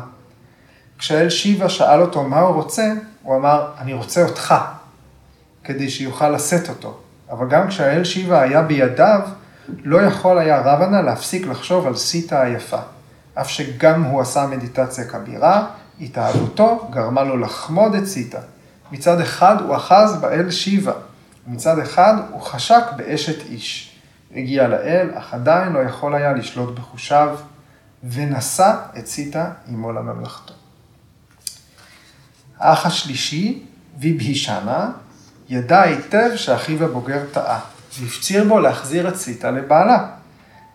כשהאל 0.97 1.29
שיבה 1.29 1.69
שאל 1.69 2.01
אותו 2.01 2.23
מה 2.23 2.39
הוא 2.39 2.55
רוצה, 2.55 2.93
הוא 3.23 3.35
אמר, 3.35 3.71
אני 3.79 3.93
רוצה 3.93 4.23
אותך, 4.23 4.55
כדי 5.63 5.89
שיוכל 5.89 6.29
לשאת 6.29 6.69
אותו. 6.69 6.97
אבל 7.31 7.49
גם 7.49 7.67
כשהאל 7.67 8.03
שיבה 8.03 8.41
היה 8.41 8.61
בידיו, 8.61 9.19
לא 9.83 10.01
יכול 10.01 10.37
היה 10.37 10.61
רבנה 10.61 11.01
להפסיק 11.01 11.47
לחשוב 11.47 11.87
על 11.87 11.95
סיטה 11.95 12.41
היפה. 12.41 12.79
אף 13.33 13.49
שגם 13.49 14.03
הוא 14.03 14.21
עשה 14.21 14.47
מדיטציה 14.47 15.05
כבירה, 15.05 15.67
התאהבותו 16.01 16.87
גרמה 16.91 17.23
לו 17.23 17.37
לחמוד 17.37 17.95
את 17.95 18.05
סיטה. 18.05 18.39
מצד 18.91 19.19
אחד 19.19 19.55
הוא 19.61 19.75
אחז 19.75 20.15
באל 20.21 20.51
שיבה, 20.51 20.93
מצד 21.47 21.79
אחד 21.79 22.13
הוא 22.31 22.41
חשק 22.41 22.83
באשת 22.97 23.49
איש. 23.49 23.94
הגיע 24.35 24.67
לאל, 24.67 25.09
אך 25.13 25.33
עדיין 25.33 25.73
לא 25.73 25.79
יכול 25.79 26.15
היה 26.15 26.33
לשלוט 26.33 26.79
בחושיו, 26.79 27.37
ונשא 28.03 28.75
את 28.97 29.07
סיטה 29.07 29.51
עמו 29.67 29.91
לממלכתו. 29.91 30.53
האח 32.57 32.85
השלישי, 32.85 33.63
ויבהישנה, 33.99 34.91
ידע 35.49 35.81
היטב 35.81 36.29
שאחיו 36.35 36.83
הבוגר 36.83 37.25
טעה. 37.31 37.59
והפציר 37.99 38.43
בו 38.43 38.59
להחזיר 38.59 39.09
את 39.09 39.15
סיטה 39.15 39.51
לבעלה. 39.51 40.07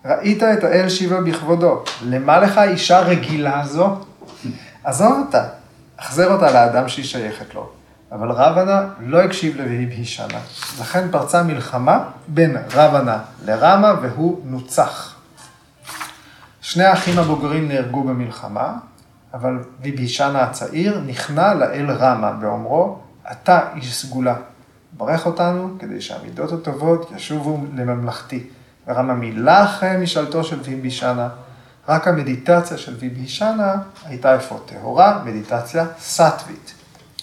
ראית 0.04 0.42
את 0.42 0.64
האל 0.64 0.88
שיבה 0.88 1.20
בכבודו, 1.20 1.84
למה 2.02 2.38
לך 2.38 2.58
אישה 2.58 3.00
רגילה 3.00 3.66
זו? 3.66 3.96
עזוב 4.84 5.12
אותה, 5.26 5.48
החזר 5.98 6.32
אותה 6.32 6.52
לאדם 6.52 6.88
שהיא 6.88 7.04
שייכת 7.04 7.54
לו. 7.54 7.79
אבל 8.12 8.30
רבנה 8.30 8.88
לא 9.00 9.22
הקשיב 9.22 9.56
להישנה. 9.56 10.38
לכן 10.80 11.10
פרצה 11.10 11.42
מלחמה 11.42 12.04
בין 12.28 12.56
רבנה 12.72 13.18
לרמה 13.44 13.94
והוא 14.02 14.40
נוצח. 14.44 15.14
שני 16.60 16.84
האחים 16.84 17.18
הבוגרים 17.18 17.68
נהרגו 17.68 18.02
במלחמה, 18.02 18.74
אבל 19.34 19.58
ויבהישנה 19.80 20.42
הצעיר 20.42 21.00
נכנע 21.06 21.54
לאל 21.54 21.90
רמה 21.90 22.32
באומרו, 22.32 22.98
אתה 23.32 23.60
איש 23.76 23.94
סגולה. 23.94 24.34
ברך 24.92 25.26
אותנו 25.26 25.76
כדי 25.78 26.00
שהמידות 26.00 26.52
הטובות 26.52 27.12
ישובו 27.16 27.64
לממלכתי. 27.74 28.46
ורמה 28.86 29.14
מילא 29.14 29.64
אחרי 29.64 29.96
משאלתו 29.96 30.44
של 30.44 30.60
ויבישנה, 30.60 31.28
רק 31.88 32.08
המדיטציה 32.08 32.78
של 32.78 32.94
ויבישנה 32.98 33.74
הייתה 34.04 34.36
אפוא 34.36 34.58
טהורה, 34.66 35.22
מדיטציה 35.24 35.86
סטווית. 35.98 36.79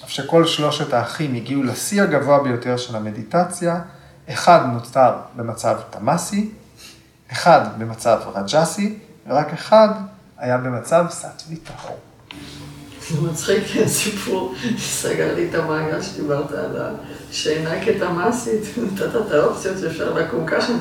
אף 0.08 0.12
שכל 0.12 0.46
שלושת 0.46 0.94
האחים 0.94 1.36
הגיעו 1.36 1.64
לשיא 1.64 2.02
הגבוה 2.02 2.44
ביותר 2.44 2.78
של 2.78 2.96
המדיטציה, 2.96 3.80
אחד 4.30 4.60
נותר 4.74 5.12
במצב 5.36 5.78
תמאסי, 5.90 6.50
אחד 7.32 7.62
במצב 7.78 8.20
רג'סי, 8.36 8.98
ורק 9.28 9.54
אחד 9.54 9.90
היה 10.38 10.58
במצב 10.58 11.06
סטווי 11.10 11.56
טהור. 11.56 11.98
זה 13.10 13.22
מצחיק, 13.22 13.64
סיפור, 13.88 14.56
סגר 14.80 15.36
לי 15.36 15.50
את 15.50 15.56
המעגל 15.56 16.02
שדיברת 16.02 16.52
על 16.52 16.78
השינה 17.32 17.86
כתמ"סית, 17.86 18.62
נתת 18.78 19.16
את 19.16 19.32
האופציות 19.32 19.78
שאפשר 19.78 20.14
לקום 20.14 20.46
ככה. 20.46 20.74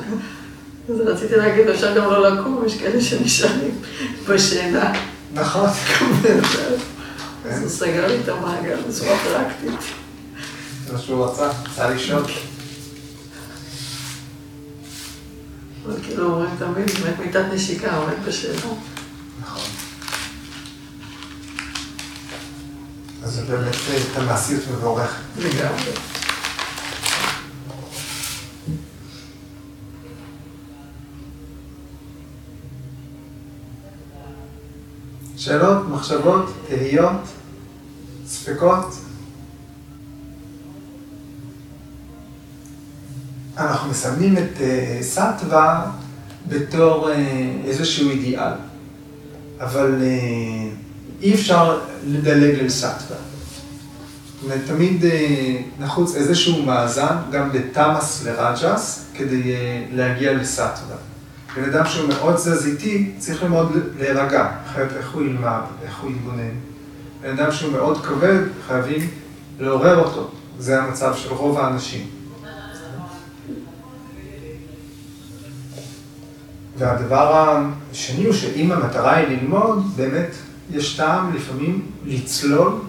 אז 0.89 0.99
רציתי 0.99 1.35
להגיד, 1.35 1.67
אפשר 1.67 1.97
גם 1.97 2.03
לא 2.03 2.29
לקום, 2.29 2.63
יש 2.65 2.79
כאלה 2.79 3.01
שנשארים 3.01 3.81
בשינה. 4.29 4.93
נכון. 5.33 5.69
אז 7.49 7.61
הוא 7.61 7.69
סגר 7.69 8.07
לי 8.07 8.19
את 8.23 8.29
המעגל 8.29 8.77
בצורה 8.89 9.17
פרקטית. 9.23 9.79
זה 10.85 10.93
מה 10.93 10.99
שהוא 10.99 11.25
רצה, 11.25 11.49
רצה 11.49 11.89
לישון. 11.89 12.23
אבל 15.85 15.95
כאילו 16.03 16.25
אומרים 16.25 16.49
תמיד, 16.59 16.89
באמת 16.89 17.19
מיטת 17.19 17.45
נשיקה, 17.53 17.95
עומד 17.95 18.25
בשינה. 18.25 18.61
אז 23.23 23.33
זה 23.33 23.41
באמת 23.41 23.75
תמ"סיות 24.13 24.63
מבורכת. 24.71 25.15
לגמרי. 25.37 25.91
שאלות, 35.37 35.87
מחשבות, 35.89 36.45
תהיות, 36.67 37.21
ספקות? 38.47 38.95
אנחנו 43.57 43.89
מסמנים 43.89 44.37
את 44.37 44.57
uh, 44.57 44.61
סטווה 45.03 45.91
בתור 46.47 47.09
uh, 47.09 47.13
איזשהו 47.65 48.09
אידיאל, 48.09 48.51
אבל 49.59 50.01
uh, 50.01 51.21
אי 51.21 51.33
אפשר 51.33 51.79
לדלג. 52.05 52.67
זאת 52.67 53.11
אומרת, 54.43 54.61
תמיד 54.67 55.03
נחוץ 55.79 56.15
איזשהו 56.15 56.65
מאזן, 56.65 57.15
גם 57.31 57.51
בתמאס 57.51 58.23
לרג'ס, 58.23 59.05
כדי 59.13 59.53
להגיע 59.91 60.33
לסטווה. 60.33 60.97
בן 61.55 61.63
אדם 61.63 61.85
שהוא 61.85 62.09
מאוד 62.09 62.35
תזזיתי, 62.35 63.11
צריך 63.17 63.43
מאוד 63.43 63.71
להירגע, 63.99 64.51
אחרת 64.65 64.89
איך 64.97 65.11
הוא 65.11 65.21
ילמד, 65.21 65.61
איך 65.83 65.99
הוא 65.99 66.11
יתבונן. 66.11 66.76
בן 67.21 67.39
אדם 67.39 67.51
שהוא 67.51 67.71
מאוד 67.71 68.05
כבד, 68.05 68.39
חייבים 68.67 69.09
לעורר 69.59 69.99
אותו. 69.99 70.29
זה 70.59 70.83
המצב 70.83 71.15
של 71.15 71.33
רוב 71.33 71.57
האנשים. 71.57 72.07
והדבר 76.77 77.57
השני 77.91 78.25
הוא 78.25 78.33
שאם 78.33 78.71
המטרה 78.71 79.15
היא 79.15 79.27
ללמוד, 79.27 79.83
באמת 79.95 80.35
יש 80.71 80.97
טעם 80.97 81.35
לפעמים 81.35 81.85
לצלול 82.05 82.79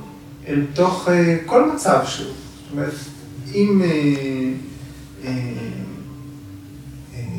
אל 0.46 0.66
תוך 0.74 1.08
כל 1.46 1.70
מצב 1.72 2.00
שהוא. 2.04 2.26
זאת 2.26 2.72
אומרת, 2.72 2.94
אם 3.54 3.82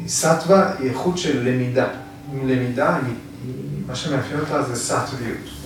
סטווה 0.08 0.72
היא 0.80 0.90
איכות 0.90 1.18
של 1.18 1.50
למידה. 1.50 1.88
למידה, 2.46 3.00
מה 3.88 3.96
שמאפיין 3.96 4.40
אותה 4.40 4.64
זה 4.64 4.76
סטוויות. 4.76 5.59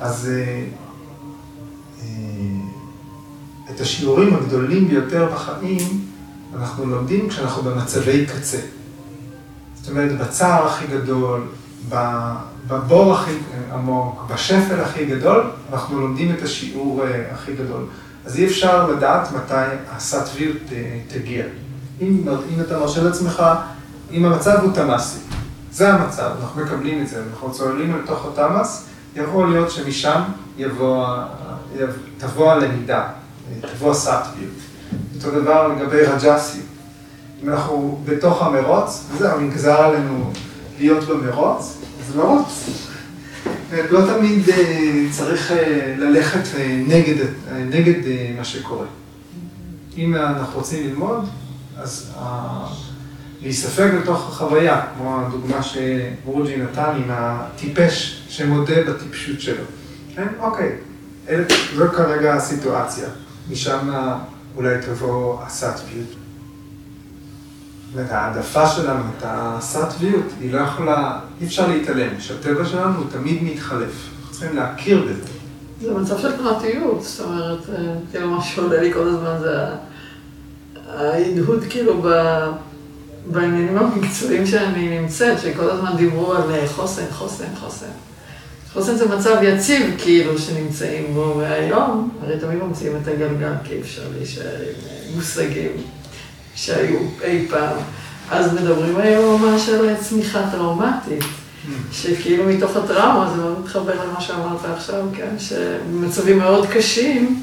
אז 0.00 0.30
את 3.70 3.80
השיעורים 3.80 4.34
הגדולים 4.34 4.88
ביותר 4.88 5.28
בחיים 5.34 6.08
אנחנו 6.56 6.86
לומדים 6.86 7.28
כשאנחנו 7.28 7.62
במצבי 7.62 8.26
קצה. 8.26 8.58
זאת 9.74 9.90
אומרת, 9.90 10.18
בצער 10.18 10.66
הכי 10.66 10.86
גדול, 10.86 11.40
בבור 12.68 13.14
הכי 13.14 13.32
עמוק, 13.72 14.24
בשפל 14.34 14.80
הכי 14.80 15.06
גדול, 15.06 15.50
אנחנו 15.72 16.00
לומדים 16.00 16.34
את 16.34 16.42
השיעור 16.42 17.04
אה, 17.04 17.24
הכי 17.32 17.54
גדול. 17.54 17.84
אז 18.26 18.36
אי 18.36 18.46
אפשר 18.46 18.90
לדעת 18.90 19.32
מתי 19.32 19.74
הסטוויות 19.90 20.56
אה, 20.72 20.98
תגיע. 21.08 21.44
אם, 22.00 22.24
אם 22.28 22.60
אתה 22.60 22.78
מרשה 22.78 23.02
לעצמך, 23.02 23.42
אם 24.12 24.24
המצב 24.24 24.58
הוא 24.62 24.72
תמ"סי, 24.72 25.18
זה 25.72 25.94
המצב, 25.94 26.30
אנחנו 26.42 26.62
מקבלים 26.62 27.02
את 27.02 27.08
זה, 27.08 27.22
אנחנו 27.32 27.52
צוללים 27.52 27.94
אל 27.94 28.00
תוך 28.06 28.26
התמ"ס, 28.26 28.86
יכול 29.16 29.50
להיות 29.50 29.70
שמשם 29.70 30.20
יבוא, 30.58 31.06
תבוא 32.18 32.52
הלמידה, 32.52 33.08
תבוא 33.60 33.90
הסטוויות. 33.90 34.52
אותו 35.16 35.40
דבר 35.40 35.68
לגבי 35.68 36.02
רג'סי. 36.02 36.58
אם 37.42 37.48
אנחנו 37.48 38.00
בתוך 38.04 38.42
המרוץ, 38.42 39.04
וזהו, 39.12 39.40
נגזר 39.40 39.82
עלינו 39.82 40.30
להיות 40.78 41.04
במרוץ, 41.04 41.76
אז 42.00 42.16
מרוץ. 42.16 42.68
לא 43.90 44.00
תמיד 44.06 44.48
אה, 44.48 45.06
צריך 45.10 45.52
אה, 45.52 45.94
ללכת 45.98 46.58
אה, 46.58 46.82
נגד, 46.86 47.24
נגד 47.70 48.00
מה 48.38 48.44
שקורה. 48.44 48.86
אם 49.96 50.14
אנחנו 50.14 50.58
רוצים 50.58 50.86
ללמוד, 50.86 51.28
אז 51.76 52.12
להיספק 53.42 53.90
בתוך 54.02 54.28
החוויה, 54.28 54.82
כמו 54.96 55.20
הדוגמה 55.20 55.62
שברוג'י 55.62 56.56
נתן 56.56 56.92
עם 56.96 57.08
הטיפש 57.08 58.22
שמודה 58.28 58.82
בטיפשות 58.88 59.40
שלו. 59.40 59.64
כן? 60.14 60.26
אוקיי, 60.40 60.76
זו 61.76 61.88
כרגע 61.88 62.34
הסיטואציה. 62.34 63.08
משם 63.50 63.90
אולי 64.56 64.74
תבוא 64.82 65.42
הסטוויות. 65.42 66.14
וההעדפה 67.94 68.68
שלנו, 68.68 69.02
את 69.18 69.22
הסטוויות, 69.24 70.24
היא 70.40 70.52
לא 70.52 70.58
יכולה, 70.58 71.20
אי 71.40 71.46
אפשר 71.46 71.68
להתעלם, 71.68 72.20
שהטבע 72.20 72.64
שלנו 72.64 72.98
הוא 72.98 73.06
תמיד 73.10 73.42
מתחלף. 73.42 74.08
אנחנו 74.18 74.30
צריכים 74.32 74.56
להכיר 74.56 75.06
בזה. 75.10 75.32
זה 75.80 75.94
מצב 75.94 76.18
של 76.18 76.36
תנועתיות, 76.36 77.02
זאת 77.02 77.26
אומרת, 77.26 77.58
כאילו 78.10 78.30
מה 78.30 78.42
שעולה 78.42 78.80
לי 78.80 78.92
כל 78.92 79.08
הזמן 79.08 79.38
זה 79.40 79.66
ההדהוד 80.88 81.64
כאילו 81.70 82.02
בעניינים 83.30 83.78
המקצועיים 83.78 84.46
שאני 84.46 85.00
נמצאת, 85.00 85.40
שכל 85.40 85.70
הזמן 85.70 85.96
דיברו 85.96 86.34
על 86.34 86.66
חוסן, 86.66 87.04
חוסן, 87.10 87.44
חוסן. 87.60 87.86
חוסן 88.72 88.96
זה 88.96 89.08
מצב 89.08 89.36
יציב 89.42 89.94
כאילו 89.98 90.38
שנמצאים 90.38 91.14
בו, 91.14 91.34
והיום, 91.38 92.10
הרי 92.22 92.38
תמיד 92.40 92.62
ממציאים 92.62 92.96
את 93.02 93.08
הגלגל, 93.08 93.52
כי 93.64 93.74
אי 93.74 93.80
אפשר 93.80 94.02
להישאר 94.16 94.56
עם 94.62 95.14
מושגים 95.16 95.72
שהיו 96.54 96.98
אי 97.24 97.46
פעם. 97.50 97.76
אז 98.30 98.52
מדברים 98.52 98.96
היום 98.96 99.42
ממש 99.42 99.68
על 99.68 99.94
צמיחה 100.00 100.42
טראומטית, 100.52 101.24
שכאילו 101.92 102.44
מתוך 102.44 102.76
הטראומה, 102.76 103.32
זה 103.34 103.42
מאוד 103.42 103.60
מתחבר 103.60 104.04
למה 104.04 104.20
שאמרת 104.20 104.64
עכשיו, 104.76 105.04
כן, 105.16 105.38
שבמצבים 105.38 106.38
מאוד 106.38 106.66
קשים, 106.66 107.42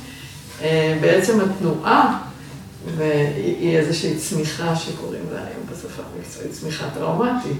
אה, 0.61 0.97
בעצם 1.01 1.39
התנועה, 1.41 2.19
והיא 2.97 3.77
איזושהי 3.77 4.15
צמיחה 4.15 4.75
שקוראים 4.75 5.23
לה 5.33 5.39
היום 5.39 5.64
צמיחה 6.51 6.85
טראומטית. 6.93 7.57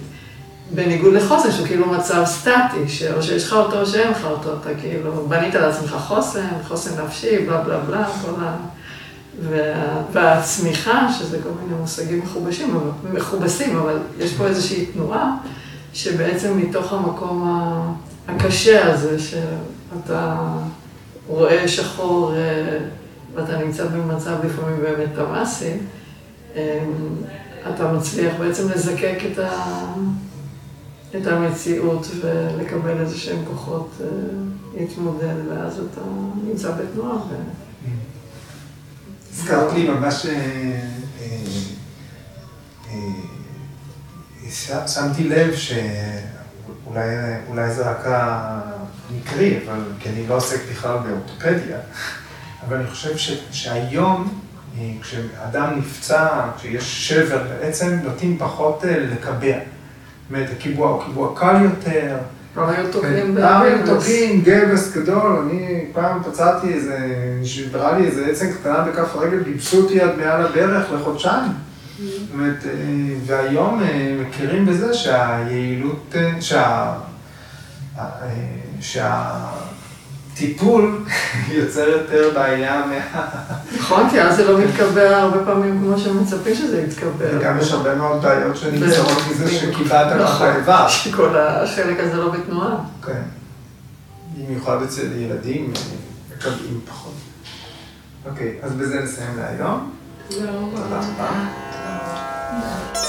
בניגוד 0.74 1.14
לחוסן, 1.14 1.52
שהוא 1.52 1.68
כאילו 1.68 1.86
מצב 1.86 2.24
סטטי, 2.26 2.88
שאו 2.88 3.24
שיש 3.24 3.44
לך 3.44 3.54
אותו 3.54 3.82
או 3.82 3.86
שאין 3.86 4.12
לך 4.12 4.26
אותו, 4.26 4.54
אתה 4.62 4.70
כאילו 4.82 5.26
בנית 5.30 5.56
לעצמך 5.56 5.96
חוסן, 6.08 6.48
חוסן 6.68 7.06
נפשי, 7.06 7.38
בלה 7.46 7.62
בלה 7.62 7.80
בלה, 7.80 8.06
כל 8.22 8.32
ה... 8.42 8.56
וה... 9.42 10.02
והצמיחה, 10.14 11.08
שזה 11.20 11.40
כל 11.44 11.50
מיני 11.62 11.80
מושגים 11.82 12.20
מכובשים, 12.20 12.80
מכובסים, 13.14 13.78
אבל 13.78 13.98
יש 14.20 14.34
פה 14.34 14.46
איזושהי 14.46 14.86
תנועה, 14.86 15.38
שבעצם 15.94 16.58
מתוך 16.58 16.94
המקום 16.94 17.48
הקשה 18.28 18.94
הזה, 18.94 19.18
שאתה 19.20 20.36
רואה 21.28 21.68
שחור 21.68 22.34
אה, 22.36 22.78
ואתה 23.36 23.58
נמצא 23.58 23.86
במצב 23.86 24.36
לפעמים 24.46 24.78
באמת 24.82 25.10
תמ"סי, 25.16 25.72
אה, 26.56 26.80
אתה 27.70 27.92
מצליח 27.92 28.34
בעצם 28.40 28.70
לזקק 28.70 29.18
את 29.32 29.40
ה... 29.40 29.84
את 31.18 31.28
המציאות 31.28 32.08
ולקבל 32.22 33.00
איזה 33.02 33.18
שהם 33.18 33.46
כוחות 33.46 33.92
אה, 34.02 34.08
להתמודד, 34.78 35.36
ואז 35.50 35.80
אתה 35.80 36.02
נמצא 36.44 36.72
בתנועה. 36.72 37.18
הזכרת 39.34 39.74
לי 39.74 39.90
ממש, 39.90 40.26
שמתי 44.88 45.24
לב 45.24 45.56
שאולי 45.56 47.04
זה 47.74 47.90
רק 47.90 48.06
המקרי, 48.06 49.60
אבל 49.66 49.80
כי 50.00 50.10
אני 50.10 50.28
לא 50.28 50.36
עוסק 50.36 50.60
בכלל 50.72 50.98
באורתופדיה, 50.98 51.78
אבל 52.68 52.78
אני 52.78 52.88
חושב 52.88 53.36
שהיום, 53.52 54.42
כשאדם 55.02 55.74
נפצע, 55.78 56.28
כשיש 56.58 57.10
שבר, 57.10 57.44
בעצם 57.60 58.00
נוטים 58.04 58.38
פחות 58.38 58.84
לקבע. 58.88 59.58
זאת 59.58 60.30
אומרת, 60.30 60.50
הקיבוע 60.58 60.90
הוא 60.90 61.04
קיבוע 61.04 61.32
קל 61.36 61.62
יותר. 61.64 62.18
היו 62.58 62.92
תוקעים 62.92 63.36
פעם 63.42 63.62
היו 63.62 63.86
תוקעים 63.86 64.42
גבס 64.42 64.98
גדול, 64.98 65.46
אני 65.46 65.86
פעם 65.94 66.24
פצעתי 66.24 66.74
איזה, 66.74 66.98
נשברה 67.42 67.98
לי 67.98 68.06
איזה 68.06 68.26
עצם 68.26 68.52
קטנה 68.54 68.82
בכף 68.82 69.16
הרגל, 69.16 69.44
גיבסו 69.44 69.82
אותי 69.82 70.02
עד 70.02 70.18
מעל 70.18 70.46
הברך 70.46 70.92
לחודשיים. 70.92 71.52
זאת 72.00 72.20
אומרת, 72.34 72.66
אה, 72.66 72.72
והיום 73.26 73.84
אה, 73.84 74.18
מכירים 74.22 74.66
בזה 74.66 74.94
שהיעילות, 74.94 76.16
אה, 76.16 76.42
שה... 76.42 76.96
טיפול 80.36 81.06
יוצר 81.58 81.90
יותר 81.90 82.32
בעיה 82.34 82.84
מה... 82.86 83.26
נכון, 83.78 84.10
כי 84.10 84.22
אז 84.22 84.36
זה 84.36 84.52
לא 84.52 84.60
מתקבע 84.60 85.18
הרבה 85.18 85.46
פעמים 85.46 85.80
כמו 85.80 86.00
שמצפים 86.00 86.56
שזה 86.56 86.82
יתקבע. 86.82 87.26
וגם 87.38 87.60
יש 87.60 87.72
הרבה 87.72 87.96
מאוד 87.96 88.22
בעיות 88.22 88.58
שנמצאות 88.58 89.18
מזה 89.32 89.52
שקיבעת 89.52 90.16
לך 90.20 90.42
האיבר. 90.42 90.86
נכון, 90.86 90.90
שכל 90.90 91.38
החלק 91.38 92.00
הזה 92.00 92.18
לא 92.18 92.32
בתנועה. 92.32 92.76
כן. 93.06 93.22
במיוחד 94.38 94.84
אצל 94.84 95.08
ילדים, 95.16 95.74
מקבעים 96.36 96.80
פחות. 96.90 97.14
אוקיי, 98.30 98.58
אז 98.62 98.74
בזה 98.74 99.02
נסיים 99.04 99.38
להיום. 99.38 99.92
תודה 100.30 100.52
רבה. 100.52 100.78
תודה 100.84 100.98
רבה. 100.98 103.05